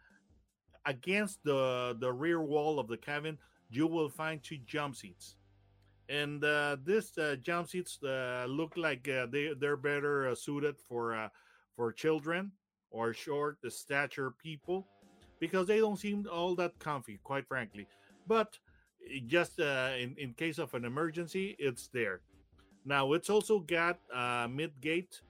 against 0.87 1.43
the 1.45 1.97
the 2.01 2.13
rear 2.13 2.41
wall 2.41 2.79
of 2.79 2.89
the 2.89 2.97
cabin 2.97 3.39
you 3.71 3.87
will 3.87 4.09
find 4.09 4.43
two 4.43 4.59
jump 4.67 4.95
seats. 4.95 5.37
And 6.09 6.45
uh, 6.45 6.77
this 6.85 7.17
uh, 7.17 7.37
jump 7.41 7.71
seats 7.71 7.99
uh, 8.03 8.45
look 8.49 8.77
like 8.77 9.09
uh, 9.09 9.27
they 9.27 9.53
they're 9.59 9.79
better 9.79 10.29
uh, 10.29 10.35
suited 10.35 10.77
for 10.89 11.31
for 11.75 11.93
children 11.93 12.53
or 12.91 13.15
short 13.15 13.57
stature 13.69 14.31
people 14.31 14.87
because 15.41 15.67
they 15.67 15.79
don't 15.79 15.99
seem 15.99 16.27
all 16.31 16.55
that 16.57 16.79
comfy 16.79 17.19
quite 17.25 17.47
frankly. 17.49 17.87
But 18.27 18.59
eh, 19.11 19.21
just 19.27 19.59
in 19.59 20.15
in 20.19 20.35
case 20.35 20.59
of 20.59 20.75
an 20.75 20.85
emergency 20.85 21.57
it's 21.59 21.89
there. 21.89 22.21
Now 22.85 23.13
it's 23.13 23.31
also 23.31 23.61
got 23.61 23.99
uh, 24.13 24.49
mid 24.51 24.79
gate, 24.81 25.23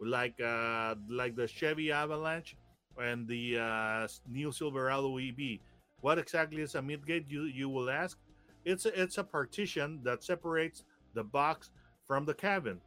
like 0.00 0.38
uh, 0.40 0.96
like 1.08 1.36
the 1.36 1.46
Chevy 1.46 1.92
Avalanche 1.92 2.56
and 2.98 3.26
the 3.28 3.58
uh, 3.58 4.08
new 4.28 4.52
Silverado 4.52 5.18
EV. 5.18 5.58
What 6.00 6.18
exactly 6.18 6.62
is 6.62 6.74
a 6.74 6.80
midgate? 6.80 7.24
You 7.28 7.44
you 7.44 7.68
will 7.68 7.90
ask. 7.90 8.18
It's 8.64 8.86
a, 8.86 9.00
it's 9.00 9.18
a 9.18 9.24
partition 9.24 10.00
that 10.02 10.24
separates 10.24 10.84
the 11.14 11.22
box 11.24 11.70
from 12.06 12.24
the 12.24 12.34
cabin. 12.34 12.80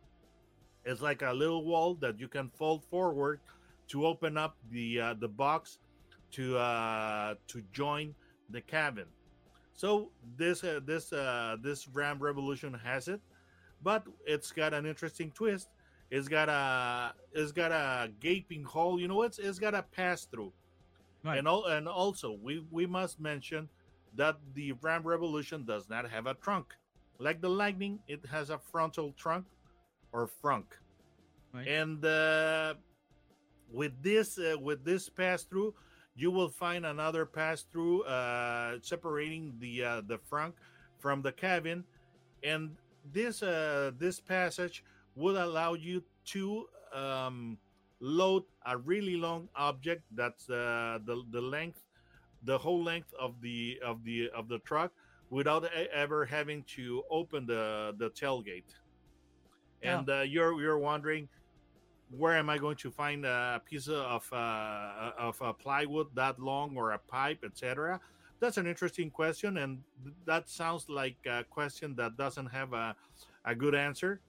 It's 0.86 1.02
like 1.02 1.22
a 1.22 1.34
little 1.34 1.64
wall 1.64 1.96
that 1.96 2.20
you 2.20 2.28
can 2.28 2.50
fold 2.50 2.84
forward 2.86 3.40
to 3.90 4.06
open 4.06 4.38
up 4.38 4.58
the 4.72 5.00
uh, 5.00 5.14
the 5.20 5.28
box 5.28 5.80
to 6.32 6.58
uh, 6.58 7.36
to 7.48 7.64
join 7.72 8.14
the 8.50 8.62
cabin. 8.62 9.06
So 9.74 10.12
this 10.38 10.64
uh, 10.64 10.82
this 10.86 11.14
uh, 11.14 11.58
this 11.62 11.88
Ram 11.88 12.20
Revolution 12.20 12.74
has 12.74 13.08
it 13.08 13.22
but 13.82 14.04
it's 14.26 14.52
got 14.52 14.74
an 14.74 14.86
interesting 14.86 15.32
twist. 15.32 15.70
It's 16.12 16.28
got 16.28 16.50
a 16.50 17.14
it's 17.34 17.52
got 17.52 17.72
a 17.72 18.12
gaping 18.20 18.64
hole. 18.64 19.00
You 19.00 19.08
know, 19.08 19.22
it's 19.22 19.38
it's 19.38 19.60
got 19.60 19.76
a 19.76 19.84
pass 19.84 20.26
through, 20.26 20.52
right. 21.24 21.38
and 21.38 21.48
all 21.48 21.66
and 21.66 21.88
also 21.88 22.38
we 22.42 22.66
we 22.72 22.88
must 22.88 23.20
mention 23.20 23.70
that 24.16 24.38
the 24.56 24.72
Ram 24.82 25.04
Revolution 25.04 25.66
does 25.66 25.88
not 25.88 26.10
have 26.10 26.26
a 26.26 26.34
trunk. 26.34 26.74
Like 27.20 27.42
the 27.42 27.50
Lightning, 27.50 28.00
it 28.08 28.26
has 28.32 28.50
a 28.50 28.58
frontal 28.58 29.14
trunk 29.18 29.46
or 30.12 30.30
frunk, 30.42 30.66
right. 31.54 31.68
and 31.68 32.04
uh, 32.04 32.74
with 33.72 33.92
this 34.02 34.40
uh, 34.40 34.56
with 34.60 34.84
this 34.84 35.10
pass 35.10 35.44
through, 35.44 35.76
you 36.16 36.32
will 36.32 36.50
find 36.50 36.88
another 36.88 37.26
pass 37.26 37.64
through 37.72 38.04
uh, 38.04 38.80
separating 38.82 39.54
the 39.60 39.84
uh, 39.84 40.02
the 40.08 40.18
front 40.18 40.56
from 40.98 41.22
the 41.22 41.32
cabin, 41.32 41.84
and 42.44 42.72
this 43.14 43.44
uh, 43.44 43.92
this 44.00 44.20
passage 44.20 44.84
would 45.16 45.36
allow 45.36 45.74
you 45.74 46.04
to 46.26 46.66
um, 46.94 47.58
load 48.00 48.44
a 48.66 48.78
really 48.78 49.16
long 49.16 49.50
object 49.56 50.04
that's 50.12 50.50
uh, 50.50 51.00
the 51.06 51.24
the 51.32 51.42
length, 51.42 51.84
the 52.44 52.58
whole 52.58 52.84
length 52.84 53.14
of 53.20 53.42
the 53.42 53.80
of 53.84 54.04
the 54.04 54.30
of 54.36 54.48
the 54.48 54.60
truck 54.60 54.92
without 55.30 55.66
ever 55.94 56.26
having 56.26 56.64
to 56.76 57.04
open 57.10 57.46
the 57.46 57.96
the 57.98 58.10
tailgate. 58.12 58.76
And 59.82 60.10
uh, 60.10 60.22
you're 60.22 60.60
you're 60.62 60.80
wondering 60.80 61.30
where 62.18 62.36
am 62.36 62.50
I 62.50 62.58
going 62.58 62.76
to 62.78 62.90
find 62.90 63.24
a 63.26 63.62
piece 63.64 63.88
of 63.88 64.28
uh, 64.34 65.12
of 65.18 65.42
uh, 65.42 65.54
plywood 65.54 66.08
that 66.16 66.40
long 66.40 66.76
or 66.76 66.92
a 66.92 66.98
pipe, 66.98 67.44
etc 67.44 68.00
that's 68.40 68.58
an 68.58 68.68
interesting 68.68 69.10
question, 69.10 69.58
and 69.58 69.80
that 70.26 70.50
sounds 70.50 70.88
like 70.90 71.18
a 71.26 71.44
question 71.44 71.96
that 71.96 72.18
doesn't 72.18 72.48
have 72.48 72.74
a, 72.74 72.96
a 73.46 73.54
good 73.54 73.76
answer. 73.76 74.22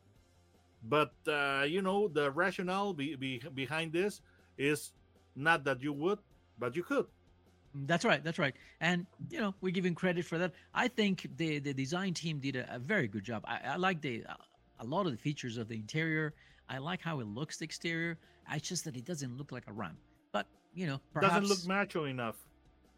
But 0.83 1.12
uh, 1.29 1.64
you 1.66 1.83
know, 1.83 2.09
the 2.09 2.31
rationale 2.31 2.95
be, 2.95 3.14
be, 3.16 3.43
behind 3.55 3.93
this 3.93 4.23
is 4.57 4.93
not 5.37 5.64
that 5.64 5.83
you 5.83 5.93
would, 5.93 6.19
but 6.59 6.75
you 6.77 6.83
could. 6.83 7.07
That's 7.75 8.05
right. 8.05 8.23
That's 8.25 8.38
right. 8.38 8.55
And 8.81 9.07
you 9.31 9.40
know, 9.40 9.55
we're 9.61 9.73
giving 9.73 9.95
credit 9.95 10.25
for 10.25 10.38
that. 10.38 10.53
I 10.75 10.88
think 10.88 11.29
the 11.37 11.59
the 11.59 11.73
design 11.73 12.14
team 12.14 12.40
did 12.40 12.57
a, 12.57 12.75
a 12.75 12.79
very 12.79 13.07
good 13.07 13.25
job. 13.25 13.45
I, 13.47 13.61
I 13.64 13.77
like 13.77 14.01
the 14.01 14.25
a 14.81 14.85
lot 14.85 15.07
of 15.07 15.12
the 15.12 15.19
features 15.19 15.57
of 15.57 15.69
the 15.69 15.75
interior. 15.75 16.35
I 16.69 16.79
like 16.79 17.01
how 17.03 17.21
it 17.21 17.27
looks 17.27 17.59
the 17.59 17.64
exterior. 17.64 18.19
It's 18.53 18.69
just 18.69 18.85
that 18.85 18.97
it 18.97 19.05
doesn't 19.05 19.37
look 19.37 19.53
like 19.53 19.64
a 19.69 19.73
Ram. 19.73 19.97
But 20.33 20.47
you 20.75 20.87
know, 20.87 21.01
perhaps, 21.12 21.35
doesn't 21.35 21.49
look 21.49 21.66
macho 21.69 22.05
enough. 22.05 22.37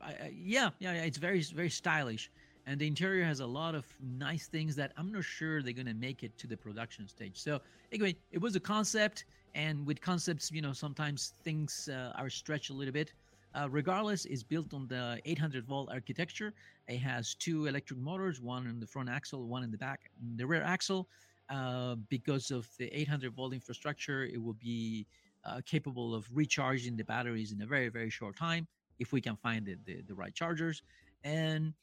I, 0.00 0.10
I, 0.10 0.34
yeah, 0.34 0.70
yeah, 0.78 0.94
yeah. 0.94 1.02
It's 1.02 1.18
very 1.18 1.42
very 1.42 1.70
stylish, 1.70 2.30
and 2.66 2.80
the 2.80 2.86
interior 2.86 3.24
has 3.24 3.40
a 3.40 3.46
lot 3.46 3.74
of 3.74 3.84
nice 4.00 4.46
things 4.46 4.76
that 4.76 4.92
I'm 4.96 5.12
not 5.12 5.24
sure 5.24 5.62
they're 5.62 5.72
gonna 5.72 5.94
make 5.94 6.22
it 6.22 6.36
to 6.38 6.46
the 6.46 6.56
production 6.56 7.08
stage. 7.08 7.36
So 7.40 7.60
anyway, 7.92 8.16
it 8.30 8.40
was 8.40 8.56
a 8.56 8.60
concept, 8.60 9.24
and 9.54 9.86
with 9.86 10.00
concepts, 10.00 10.50
you 10.50 10.62
know, 10.62 10.72
sometimes 10.72 11.34
things 11.44 11.88
uh, 11.92 12.12
are 12.16 12.30
stretched 12.30 12.70
a 12.70 12.74
little 12.74 12.92
bit. 12.92 13.12
Uh, 13.54 13.68
regardless, 13.70 14.24
is 14.24 14.42
built 14.42 14.72
on 14.72 14.86
the 14.86 15.20
800 15.26 15.66
volt 15.66 15.90
architecture. 15.92 16.54
It 16.88 16.98
has 16.98 17.34
two 17.34 17.66
electric 17.66 17.98
motors, 18.00 18.40
one 18.40 18.66
in 18.66 18.80
the 18.80 18.86
front 18.86 19.10
axle, 19.10 19.46
one 19.46 19.62
in 19.62 19.70
the 19.70 19.76
back, 19.76 20.10
in 20.22 20.38
the 20.38 20.46
rear 20.46 20.62
axle. 20.62 21.06
Uh, 21.50 21.96
because 22.08 22.50
of 22.50 22.66
the 22.78 22.86
800 22.98 23.34
volt 23.34 23.52
infrastructure, 23.52 24.24
it 24.24 24.42
will 24.42 24.54
be 24.54 25.06
uh, 25.44 25.60
capable 25.66 26.14
of 26.14 26.26
recharging 26.32 26.96
the 26.96 27.04
batteries 27.04 27.52
in 27.52 27.60
a 27.62 27.66
very 27.66 27.88
very 27.88 28.08
short 28.10 28.36
time 28.36 28.66
if 28.98 29.12
we 29.12 29.20
can 29.20 29.36
find 29.36 29.66
the, 29.66 29.76
the, 29.84 30.00
the 30.06 30.14
right 30.14 30.34
chargers 30.34 30.82
and 31.24 31.74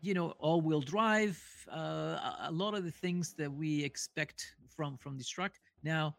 you 0.00 0.14
know 0.14 0.30
all-wheel 0.38 0.80
drive 0.80 1.42
uh, 1.72 2.34
a 2.42 2.50
lot 2.52 2.74
of 2.74 2.84
the 2.84 2.90
things 2.90 3.34
that 3.34 3.52
we 3.52 3.82
expect 3.82 4.54
from 4.68 4.96
from 4.96 5.16
this 5.16 5.28
truck. 5.28 5.52
Now 5.82 6.16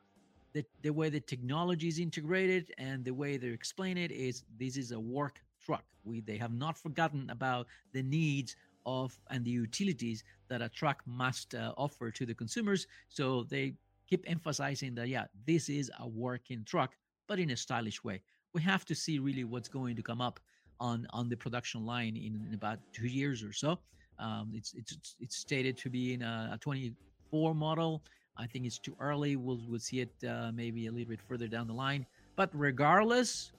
the, 0.53 0.65
the 0.81 0.89
way 0.89 1.09
the 1.09 1.19
technology 1.19 1.87
is 1.87 1.99
integrated 1.99 2.73
and 2.77 3.05
the 3.05 3.13
way 3.13 3.37
they 3.37 3.47
explain 3.47 3.97
it 3.97 4.11
is 4.11 4.43
this 4.57 4.77
is 4.77 4.91
a 4.91 4.99
work 4.99 5.41
truck. 5.63 5.83
We 6.03 6.21
they 6.21 6.37
have 6.37 6.53
not 6.53 6.77
forgotten 6.77 7.29
about 7.29 7.67
the 7.93 8.03
needs 8.03 8.55
of 8.85 9.17
and 9.29 9.45
the 9.45 9.51
utilities 9.51 10.23
that 10.49 10.61
a 10.61 10.69
truck 10.69 11.03
must 11.05 11.53
uh, 11.53 11.73
offer 11.77 12.11
to 12.11 12.25
the 12.25 12.33
consumers. 12.33 12.87
So 13.09 13.43
they 13.43 13.75
keep 14.09 14.23
emphasizing 14.27 14.95
that 14.95 15.07
yeah 15.07 15.25
this 15.45 15.69
is 15.69 15.91
a 15.99 16.07
working 16.07 16.63
truck 16.65 16.95
but 17.27 17.39
in 17.39 17.51
a 17.51 17.57
stylish 17.57 18.03
way. 18.03 18.21
We 18.53 18.61
have 18.63 18.83
to 18.85 18.95
see 18.95 19.19
really 19.19 19.43
what's 19.43 19.69
going 19.69 19.95
to 19.95 20.01
come 20.01 20.19
up 20.19 20.39
on 20.79 21.07
on 21.11 21.29
the 21.29 21.37
production 21.37 21.85
line 21.85 22.15
in, 22.15 22.45
in 22.47 22.53
about 22.53 22.79
two 22.93 23.07
years 23.07 23.43
or 23.43 23.53
so. 23.53 23.79
Um, 24.19 24.51
it's 24.53 24.73
it's 24.73 25.15
it's 25.19 25.37
stated 25.37 25.77
to 25.77 25.89
be 25.89 26.13
in 26.13 26.21
a, 26.21 26.51
a 26.53 26.57
24 26.57 27.55
model. 27.55 28.03
I 28.37 28.47
think 28.47 28.65
it's 28.65 28.79
too 28.79 28.95
early. 28.99 29.35
We'll 29.35 29.61
we'll 29.67 29.79
see 29.79 30.01
it 30.01 30.13
uh, 30.27 30.51
maybe 30.53 30.87
a 30.87 30.91
little 30.91 31.09
bit 31.09 31.21
further 31.21 31.47
down 31.47 31.67
the 31.67 31.73
line. 31.73 32.05
But 32.35 32.49
regardless 32.53 33.51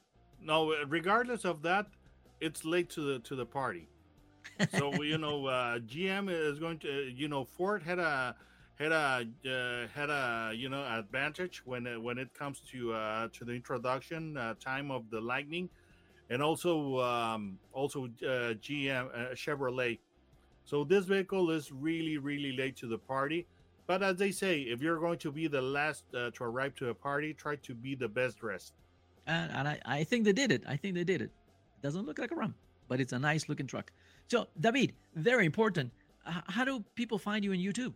no 0.43 0.75
regardless 0.89 1.45
of 1.45 1.63
that 1.63 1.87
it's 2.41 2.65
late 2.65 2.89
to 2.91 3.01
the 3.03 3.19
to 3.21 3.37
the 3.37 3.45
party. 3.45 3.89
So 4.79 5.03
you 5.03 5.19
know 5.19 5.47
uh, 5.47 5.79
gm 5.81 6.31
is 6.31 6.59
going 6.59 6.79
to 6.81 7.13
you 7.15 7.29
know 7.29 7.45
ford 7.45 7.83
had 7.83 7.99
a 7.99 8.35
had 8.81 8.93
a 8.93 9.27
uh, 9.45 9.87
had 9.95 10.09
a 10.09 10.53
you 10.55 10.71
know 10.71 10.83
advantage 10.83 11.63
when 11.67 11.87
it, 11.87 12.01
when 12.03 12.17
it 12.17 12.33
comes 12.33 12.61
to 12.73 12.95
uh, 12.95 13.29
to 13.33 13.45
the 13.45 13.53
introduction 13.53 14.37
uh, 14.39 14.55
time 14.59 14.91
of 14.91 15.11
the 15.11 15.21
Lightning, 15.21 15.69
and 16.31 16.43
also 16.43 17.01
um, 17.01 17.59
also 17.73 18.05
uh, 18.05 18.55
GM 18.55 19.09
uh, 19.15 19.35
Chevrolet. 19.35 19.99
So 20.65 20.85
this 20.85 21.05
vehicle 21.05 21.51
is 21.51 21.73
really 21.73 22.17
really 22.19 22.53
late 22.57 22.77
to 22.77 22.87
the 22.87 22.99
party. 22.99 23.47
But 23.87 24.05
as 24.05 24.17
they 24.17 24.31
say, 24.31 24.61
if 24.61 24.81
you're 24.81 25.01
going 25.01 25.19
to 25.19 25.33
be 25.33 25.49
the 25.49 25.61
last 25.61 26.05
uh, 26.15 26.31
to 26.35 26.45
arrive 26.45 26.77
to 26.77 26.91
a 26.91 26.95
party, 26.95 27.35
try 27.35 27.57
to 27.57 27.75
be 27.75 27.97
the 27.97 28.09
best 28.09 28.39
dressed. 28.39 28.73
And, 29.27 29.51
and 29.51 29.67
I, 29.67 29.81
I 29.85 30.05
think 30.05 30.25
they 30.25 30.33
did 30.33 30.53
it. 30.53 30.63
I 30.69 30.77
think 30.77 30.95
they 30.95 31.03
did 31.03 31.21
it. 31.21 31.25
It 31.25 31.83
Doesn't 31.83 32.07
look 32.07 32.21
like 32.21 32.31
a 32.31 32.37
Ram, 32.37 32.55
but 32.87 33.01
it's 33.01 33.13
a 33.13 33.19
nice 33.19 33.49
looking 33.49 33.67
truck. 33.67 33.91
So 34.29 34.47
David, 34.61 34.93
very 35.17 35.45
important. 35.45 35.91
how 36.25 36.65
do 36.65 36.85
people 36.95 37.19
find 37.19 37.45
you 37.45 37.51
on 37.51 37.59
YouTube? 37.59 37.93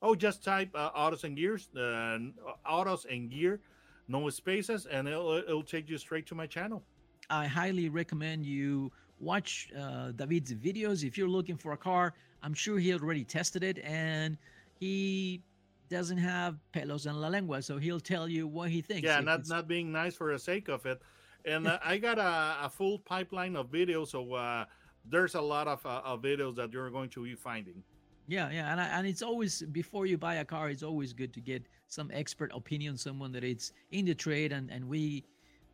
Oh, 0.00 0.14
just 0.14 0.42
type 0.42 0.70
uh, 0.74 0.90
autos 0.94 1.24
and 1.24 1.36
gears, 1.36 1.68
uh, 1.76 2.18
autos 2.66 3.06
and 3.10 3.30
gear, 3.30 3.60
no 4.08 4.28
spaces, 4.30 4.86
and 4.86 5.08
it'll, 5.08 5.32
it'll 5.32 5.62
take 5.62 5.88
you 5.90 5.98
straight 5.98 6.26
to 6.26 6.34
my 6.34 6.46
channel. 6.46 6.82
I 7.30 7.46
highly 7.46 7.88
recommend 7.88 8.46
you 8.46 8.92
watch 9.20 9.70
uh, 9.78 10.12
David's 10.12 10.54
videos. 10.54 11.04
If 11.04 11.16
you're 11.16 11.28
looking 11.28 11.56
for 11.56 11.72
a 11.72 11.76
car, 11.76 12.14
I'm 12.42 12.54
sure 12.54 12.78
he 12.78 12.92
already 12.92 13.24
tested 13.24 13.62
it 13.62 13.78
and 13.84 14.36
he 14.78 15.42
doesn't 15.88 16.18
have 16.18 16.58
pelos 16.72 17.06
en 17.06 17.20
la 17.20 17.28
lengua, 17.28 17.62
so 17.62 17.78
he'll 17.78 18.00
tell 18.00 18.28
you 18.28 18.46
what 18.46 18.70
he 18.70 18.80
thinks. 18.80 19.06
Yeah, 19.06 19.20
not, 19.20 19.48
not 19.48 19.68
being 19.68 19.92
nice 19.92 20.14
for 20.14 20.32
the 20.32 20.38
sake 20.38 20.68
of 20.68 20.84
it. 20.86 21.00
And 21.44 21.68
uh, 21.68 21.78
I 21.84 21.98
got 21.98 22.18
a, 22.18 22.66
a, 22.66 22.68
full 22.68 22.98
pipeline 22.98 23.54
of 23.54 23.70
videos, 23.70 24.08
so 24.08 24.34
uh, 24.34 24.64
there's 25.08 25.36
a 25.36 25.40
lot 25.40 25.68
of, 25.68 25.84
uh, 25.86 26.02
of 26.04 26.22
videos 26.22 26.56
that 26.56 26.72
you're 26.72 26.90
going 26.90 27.08
to 27.10 27.22
be 27.22 27.36
finding. 27.36 27.84
Yeah, 28.26 28.50
yeah, 28.50 28.72
and 28.72 28.80
I, 28.80 28.86
and 28.86 29.06
it's 29.06 29.22
always 29.22 29.62
before 29.62 30.06
you 30.06 30.18
buy 30.18 30.36
a 30.36 30.44
car, 30.44 30.68
it's 30.68 30.82
always 30.82 31.12
good 31.12 31.32
to 31.34 31.40
get 31.40 31.62
some 31.86 32.10
expert 32.12 32.50
opinion, 32.52 32.96
someone 32.96 33.30
that 33.32 33.44
it's 33.44 33.72
in 33.92 34.04
the 34.04 34.14
trade, 34.14 34.52
and 34.52 34.68
and 34.70 34.88
we, 34.88 35.24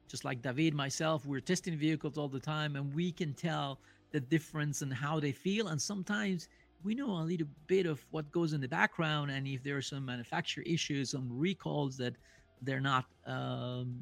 just 0.09 0.25
like 0.25 0.43
David, 0.43 0.75
myself, 0.75 1.25
we're 1.25 1.41
testing 1.41 1.77
vehicles 1.77 2.19
all 2.19 2.29
the 2.29 2.41
time, 2.41 2.77
and 2.77 2.95
we 2.95 3.13
can 3.13 3.33
tell 3.35 3.81
the 4.13 4.21
difference 4.21 4.83
and 4.83 4.93
how 4.93 5.19
they 5.19 5.33
feel, 5.33 5.69
and 5.69 5.81
sometimes 5.81 6.49
we 6.85 6.95
know 6.95 7.11
a 7.11 7.23
little 7.23 7.47
bit 7.67 7.87
of 7.87 8.05
what 8.11 8.31
goes 8.33 8.53
in 8.53 8.61
the 8.61 8.69
background, 8.69 9.31
and 9.31 9.47
if 9.47 9.63
there 9.63 9.77
are 9.77 9.83
some 9.83 10.05
manufacturer 10.05 10.65
issues, 10.67 11.11
some 11.11 11.29
recalls 11.31 11.97
that 11.97 12.17
they're 12.61 12.81
not, 12.81 13.07
um, 13.27 14.01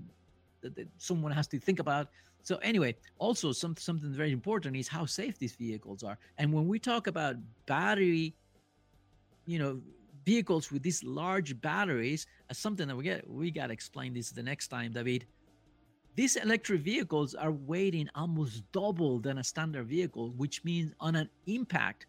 that, 0.63 0.75
that 0.75 0.89
someone 0.99 1.33
has 1.33 1.47
to 1.49 1.59
think 1.59 1.79
about. 1.79 2.09
So 2.43 2.57
anyway, 2.57 2.97
also 3.19 3.53
some 3.53 3.77
something 3.77 4.13
very 4.15 4.33
important 4.33 4.75
is 4.75 4.89
how 4.89 5.05
safe 5.05 5.39
these 5.39 5.55
vehicles 5.55 6.03
are. 6.03 6.17
And 6.39 6.53
when 6.55 6.67
we 6.69 6.79
talk 6.79 7.07
about 7.07 7.37
battery 7.67 8.35
you 9.51 9.59
know 9.59 9.81
vehicles 10.25 10.71
with 10.71 10.83
these 10.83 11.03
large 11.03 11.61
batteries 11.61 12.27
as 12.51 12.59
something 12.59 12.87
that 12.87 12.97
we 12.97 13.03
get 13.03 13.29
we 13.29 13.51
got 13.51 13.69
to 13.69 13.73
explain 13.73 14.15
this 14.15 14.31
the 14.31 14.43
next 14.43 14.69
time 14.69 14.93
david 14.93 15.27
these 16.16 16.37
electric 16.37 16.83
vehicles 16.83 17.35
are 17.35 17.53
weighing 17.53 18.09
almost 18.14 18.62
double 18.73 19.18
than 19.18 19.38
a 19.38 19.44
standard 19.44 19.87
vehicle 19.87 20.31
which 20.37 20.64
means 20.64 20.92
on 21.01 21.14
an 21.16 21.29
impact 21.46 22.07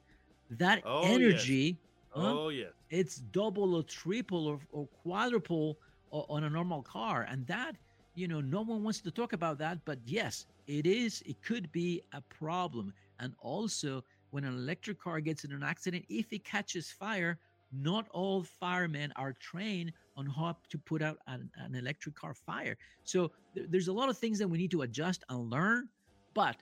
that 0.49 0.81
oh, 0.85 1.01
energy 1.03 1.77
oh, 2.15 2.21
yes. 2.21 2.35
oh 2.37 2.49
yeah 2.49 2.65
it's 2.91 3.15
double 3.31 3.73
or 3.75 3.83
triple 3.83 4.47
or, 4.47 4.59
or 4.71 4.87
quadruple 5.01 5.77
on 6.11 6.43
a 6.43 6.49
normal 6.49 6.83
car. 6.83 7.25
And 7.29 7.47
that 7.47 7.75
you 8.13 8.27
know 8.27 8.41
no 8.41 8.61
one 8.61 8.83
wants 8.83 8.99
to 8.99 9.11
talk 9.11 9.31
about 9.31 9.57
that 9.59 9.79
but 9.85 9.97
yes 10.05 10.45
it 10.67 10.85
is 10.85 11.23
it 11.25 11.41
could 11.41 11.71
be 11.71 12.03
a 12.13 12.21
problem. 12.21 12.93
And 13.19 13.33
also 13.39 14.03
when 14.31 14.43
an 14.43 14.55
electric 14.55 14.99
car 14.99 15.19
gets 15.19 15.43
in 15.43 15.51
an 15.51 15.63
accident, 15.63 16.05
if 16.09 16.31
it 16.31 16.43
catches 16.43 16.91
fire, 16.91 17.37
not 17.71 18.07
all 18.09 18.43
firemen 18.43 19.13
are 19.15 19.33
trained 19.33 19.93
on 20.15 20.25
how 20.25 20.57
to 20.69 20.77
put 20.77 21.01
out 21.01 21.17
an, 21.27 21.49
an 21.55 21.75
electric 21.75 22.15
car 22.15 22.33
fire. 22.33 22.77
So 23.03 23.31
th- 23.55 23.67
there's 23.69 23.87
a 23.87 23.93
lot 23.93 24.09
of 24.09 24.17
things 24.17 24.39
that 24.39 24.47
we 24.47 24.57
need 24.57 24.71
to 24.71 24.81
adjust 24.81 25.23
and 25.29 25.49
learn. 25.49 25.89
But 26.33 26.57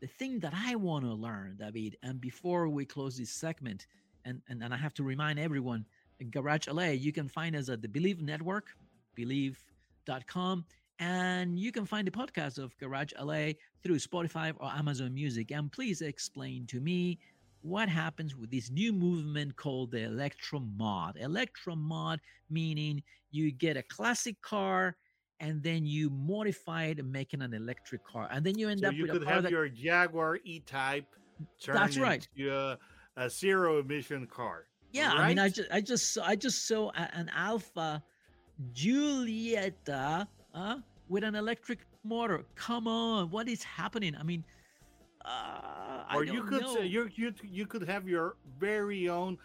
the 0.00 0.06
thing 0.06 0.38
that 0.40 0.52
I 0.54 0.74
want 0.76 1.04
to 1.04 1.12
learn, 1.12 1.56
David, 1.58 1.96
and 2.02 2.20
before 2.20 2.68
we 2.68 2.84
close 2.84 3.16
this 3.16 3.30
segment, 3.30 3.86
and, 4.24 4.40
and, 4.48 4.62
and 4.62 4.72
I 4.72 4.76
have 4.76 4.94
to 4.94 5.02
remind 5.02 5.38
everyone, 5.38 5.84
Garage 6.30 6.68
LA, 6.68 6.90
you 6.90 7.12
can 7.12 7.28
find 7.28 7.54
us 7.54 7.68
at 7.68 7.80
the 7.80 7.88
Believe 7.88 8.20
Network, 8.20 8.66
believe.com. 9.14 10.64
And 11.00 11.58
you 11.58 11.70
can 11.70 11.86
find 11.86 12.06
the 12.06 12.10
podcast 12.10 12.58
of 12.58 12.76
Garage 12.78 13.12
LA 13.20 13.52
through 13.84 13.98
Spotify 13.98 14.52
or 14.58 14.68
Amazon 14.68 15.14
Music. 15.14 15.52
And 15.52 15.70
please 15.70 16.02
explain 16.02 16.66
to 16.66 16.80
me 16.80 17.18
what 17.62 17.88
happens 17.88 18.36
with 18.36 18.50
this 18.50 18.70
new 18.70 18.92
movement 18.92 19.56
called 19.56 19.90
the 19.90 20.04
electro 20.04 20.60
mod. 20.60 21.16
Electro 21.18 21.74
mod 21.76 22.20
meaning 22.50 23.02
you 23.30 23.52
get 23.52 23.76
a 23.76 23.82
classic 23.82 24.40
car 24.42 24.96
and 25.40 25.62
then 25.62 25.86
you 25.86 26.10
modify 26.10 26.86
it 26.86 26.98
and 26.98 27.12
make 27.12 27.32
it 27.32 27.40
an 27.40 27.54
electric 27.54 28.04
car, 28.04 28.28
and 28.32 28.44
then 28.44 28.58
you 28.58 28.68
end 28.68 28.80
so 28.80 28.88
up 28.88 28.94
you 28.94 29.02
with 29.02 29.12
could 29.12 29.22
a 29.22 29.24
car 29.24 29.34
have 29.34 29.42
that... 29.44 29.52
your 29.52 29.68
Jaguar 29.68 30.38
E-Type 30.42 31.06
That's 31.64 31.96
right. 31.96 32.26
into 32.36 32.52
a, 32.52 32.76
a 33.16 33.30
zero 33.30 33.78
emission 33.78 34.26
car. 34.26 34.64
Yeah, 34.92 35.10
right? 35.10 35.20
I 35.20 35.28
mean, 35.28 35.38
I 35.38 35.48
just, 35.48 35.68
I 35.70 35.80
just, 35.80 36.18
I 36.18 36.34
just 36.34 36.66
saw 36.66 36.90
an 36.90 37.30
Alfa 37.36 38.02
Giulietta 38.72 40.26
uh, 40.54 40.78
with 41.08 41.22
an 41.22 41.36
electric 41.36 41.80
motor. 42.02 42.44
Come 42.56 42.88
on, 42.88 43.30
what 43.30 43.48
is 43.48 43.62
happening? 43.62 44.16
I 44.18 44.24
mean, 44.24 44.44
uh, 45.28 46.16
or 46.16 46.22
I 46.22 46.24
you 46.24 46.42
could 46.42 46.62
know. 46.62 46.74
say 46.74 46.86
you 46.86 47.10
you 47.14 47.34
you 47.44 47.66
could 47.66 47.86
have 47.88 48.08
your 48.08 48.36
very 48.58 49.08
own 49.08 49.38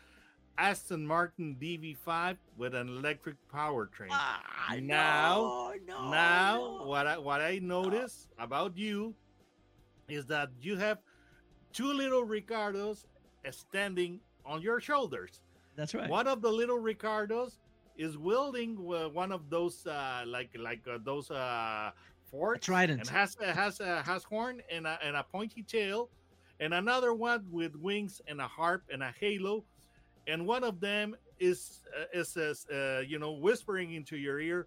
Aston 0.58 1.06
Martin 1.06 1.58
DB5 1.60 2.38
with 2.58 2.76
an 2.76 2.88
electric 2.88 3.36
powertrain. 3.52 4.08
Ah, 4.12 4.76
now, 4.82 5.74
no, 5.88 5.96
no, 6.02 6.12
now, 6.12 6.56
no. 6.80 6.86
what 6.86 7.08
I 7.08 7.18
what 7.18 7.42
I 7.42 7.60
notice 7.60 8.28
about 8.40 8.78
you 8.78 9.14
is 10.08 10.26
that 10.28 10.50
you 10.62 10.78
have 10.78 11.00
two 11.74 11.92
little 11.92 12.24
Ricardos 12.24 13.06
standing 13.52 14.20
on 14.46 14.62
your 14.62 14.80
shoulders. 14.80 15.42
That's 15.76 15.94
right. 15.96 16.10
One 16.10 16.28
of 16.28 16.42
the 16.42 16.52
little 16.52 16.78
Ricardos 16.78 17.60
is 17.98 18.18
wielding 18.18 18.78
uh, 18.78 19.10
one 19.10 19.32
of 19.32 19.50
those 19.50 19.86
uh, 19.88 20.24
like 20.26 20.50
like 20.58 20.82
uh, 20.88 21.00
those 21.04 21.32
uh, 21.32 21.92
fork, 22.34 22.62
trident, 22.62 23.00
and 23.00 23.10
has 23.10 23.38
has 23.42 23.80
uh, 23.80 24.02
has 24.04 24.24
horn 24.24 24.62
and 24.72 24.88
a, 24.88 24.98
and 25.04 25.16
a 25.16 25.24
pointy 25.24 25.62
tail, 25.62 26.10
and 26.60 26.74
another 26.74 27.14
one 27.14 27.46
with 27.52 27.76
wings 27.76 28.22
and 28.28 28.42
a 28.42 28.48
harp 28.48 28.84
and 28.92 29.04
a 29.04 29.14
halo, 29.20 29.64
and 30.28 30.46
one 30.46 30.64
of 30.64 30.80
them 30.80 31.16
is 31.40 31.84
uh, 31.96 32.20
is 32.20 32.36
uh, 32.38 33.04
you 33.08 33.20
know 33.20 33.34
whispering 33.34 33.94
into 33.94 34.18
your 34.18 34.40
ear, 34.40 34.66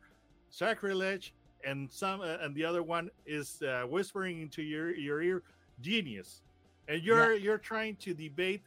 sacrilege, 0.51 1.35
and 1.65 1.91
some 1.91 2.21
uh, 2.21 2.37
and 2.41 2.55
the 2.55 2.65
other 2.65 2.83
one 2.83 3.11
is 3.27 3.63
uh, 3.63 3.83
whispering 3.83 4.41
into 4.41 4.63
your 4.63 4.95
your 4.95 5.21
ear, 5.21 5.43
genius, 5.81 6.43
and 6.89 7.03
you're 7.03 7.35
yeah. 7.35 7.43
you're 7.45 7.59
trying 7.59 7.97
to 7.97 8.15
debate 8.15 8.63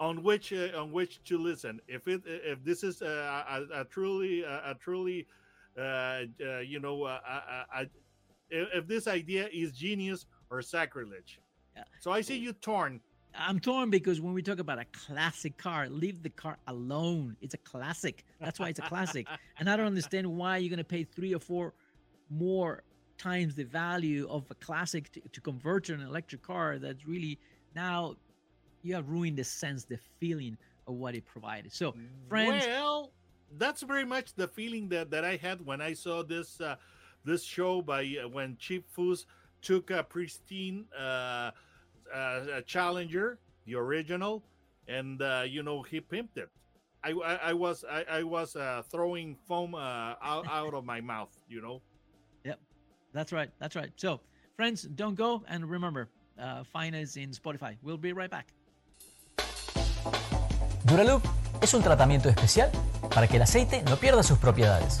on 0.00 0.22
which 0.22 0.52
uh, 0.52 0.68
on 0.74 0.90
which 0.90 1.22
to 1.24 1.36
listen. 1.38 1.80
If 1.86 2.08
it 2.08 2.22
if 2.26 2.64
this 2.64 2.82
is 2.82 3.02
a, 3.02 3.66
a, 3.76 3.80
a 3.80 3.84
truly 3.84 4.42
a, 4.42 4.70
a 4.70 4.74
truly 4.80 5.26
uh, 5.78 5.82
uh, 6.40 6.58
you 6.60 6.80
know 6.80 7.04
a, 7.04 7.86
if 8.50 8.86
this 8.86 9.06
idea 9.06 9.48
is 9.52 9.72
genius 9.72 10.26
or 10.50 10.62
sacrilege. 10.62 11.40
Yeah. 11.76 11.84
So 12.00 12.10
I 12.10 12.20
see 12.20 12.36
you 12.36 12.52
torn. 12.52 13.00
I'm 13.38 13.60
torn 13.60 13.90
because 13.90 14.20
when 14.20 14.32
we 14.32 14.42
talk 14.42 14.60
about 14.60 14.78
a 14.78 14.86
classic 14.86 15.58
car, 15.58 15.88
leave 15.88 16.22
the 16.22 16.30
car 16.30 16.56
alone. 16.68 17.36
It's 17.42 17.54
a 17.54 17.58
classic. 17.58 18.24
That's 18.40 18.58
why 18.58 18.70
it's 18.70 18.78
a 18.78 18.82
classic. 18.82 19.26
and 19.58 19.68
I 19.68 19.76
don't 19.76 19.86
understand 19.86 20.26
why 20.26 20.56
you're 20.56 20.70
going 20.70 20.78
to 20.78 20.84
pay 20.84 21.04
three 21.04 21.34
or 21.34 21.38
four 21.38 21.74
more 22.30 22.82
times 23.18 23.54
the 23.54 23.64
value 23.64 24.26
of 24.30 24.44
a 24.50 24.54
classic 24.54 25.12
to, 25.12 25.20
to 25.20 25.40
convert 25.40 25.84
to 25.84 25.94
an 25.94 26.00
electric 26.00 26.42
car 26.42 26.78
that's 26.78 27.06
really 27.06 27.38
now 27.74 28.16
you 28.82 28.94
have 28.94 29.08
ruined 29.08 29.36
the 29.36 29.44
sense, 29.44 29.84
the 29.84 29.98
feeling 30.18 30.56
of 30.86 30.94
what 30.94 31.14
it 31.14 31.24
provided. 31.26 31.72
So, 31.72 31.94
friends. 32.28 32.64
Well, 32.66 33.12
that's 33.58 33.82
very 33.82 34.04
much 34.04 34.34
the 34.34 34.48
feeling 34.48 34.88
that, 34.90 35.10
that 35.10 35.24
I 35.24 35.36
had 35.36 35.64
when 35.64 35.80
I 35.80 35.92
saw 35.92 36.22
this 36.22 36.60
uh, 36.60 36.76
this 37.26 37.42
show 37.42 37.82
by 37.82 38.02
uh, 38.22 38.28
when 38.28 38.56
Chip 38.58 38.84
Foose 38.96 39.26
took 39.60 39.90
a 39.90 40.02
pristine 40.02 40.86
uh, 40.96 41.50
uh, 42.14 42.62
Challenger, 42.64 43.38
the 43.66 43.74
original, 43.74 44.42
and 44.88 45.20
uh, 45.20 45.42
you 45.44 45.62
know 45.62 45.82
he 45.82 46.00
pimped 46.00 46.36
it. 46.38 46.48
I, 47.04 47.10
I, 47.10 47.34
I 47.50 47.52
was 47.52 47.84
I, 47.84 48.04
I 48.08 48.22
was 48.22 48.56
uh, 48.56 48.82
throwing 48.90 49.36
foam 49.46 49.74
uh, 49.74 50.14
out, 50.22 50.46
out 50.48 50.72
of 50.72 50.84
my 50.84 51.00
mouth, 51.00 51.36
you 51.48 51.60
know. 51.60 51.82
Yep, 52.44 52.58
that's 53.12 53.32
right. 53.32 53.50
That's 53.58 53.76
right. 53.76 53.90
So, 53.96 54.20
friends, 54.56 54.82
don't 54.82 55.16
go 55.16 55.42
and 55.48 55.68
remember, 55.68 56.08
uh, 56.40 56.64
find 56.64 56.94
us 56.94 57.16
in 57.16 57.30
Spotify. 57.30 57.76
We'll 57.82 57.98
be 57.98 58.12
right 58.12 58.30
back. 58.30 58.46
Duraloop 60.84 61.24
es 61.60 61.74
un 61.74 61.82
tratamiento 61.82 62.28
especial 62.28 62.70
para 63.12 63.26
que 63.26 63.36
el 63.36 63.42
aceite 63.42 63.82
no 63.82 63.96
pierda 63.96 64.22
sus 64.22 64.38
propiedades. 64.38 65.00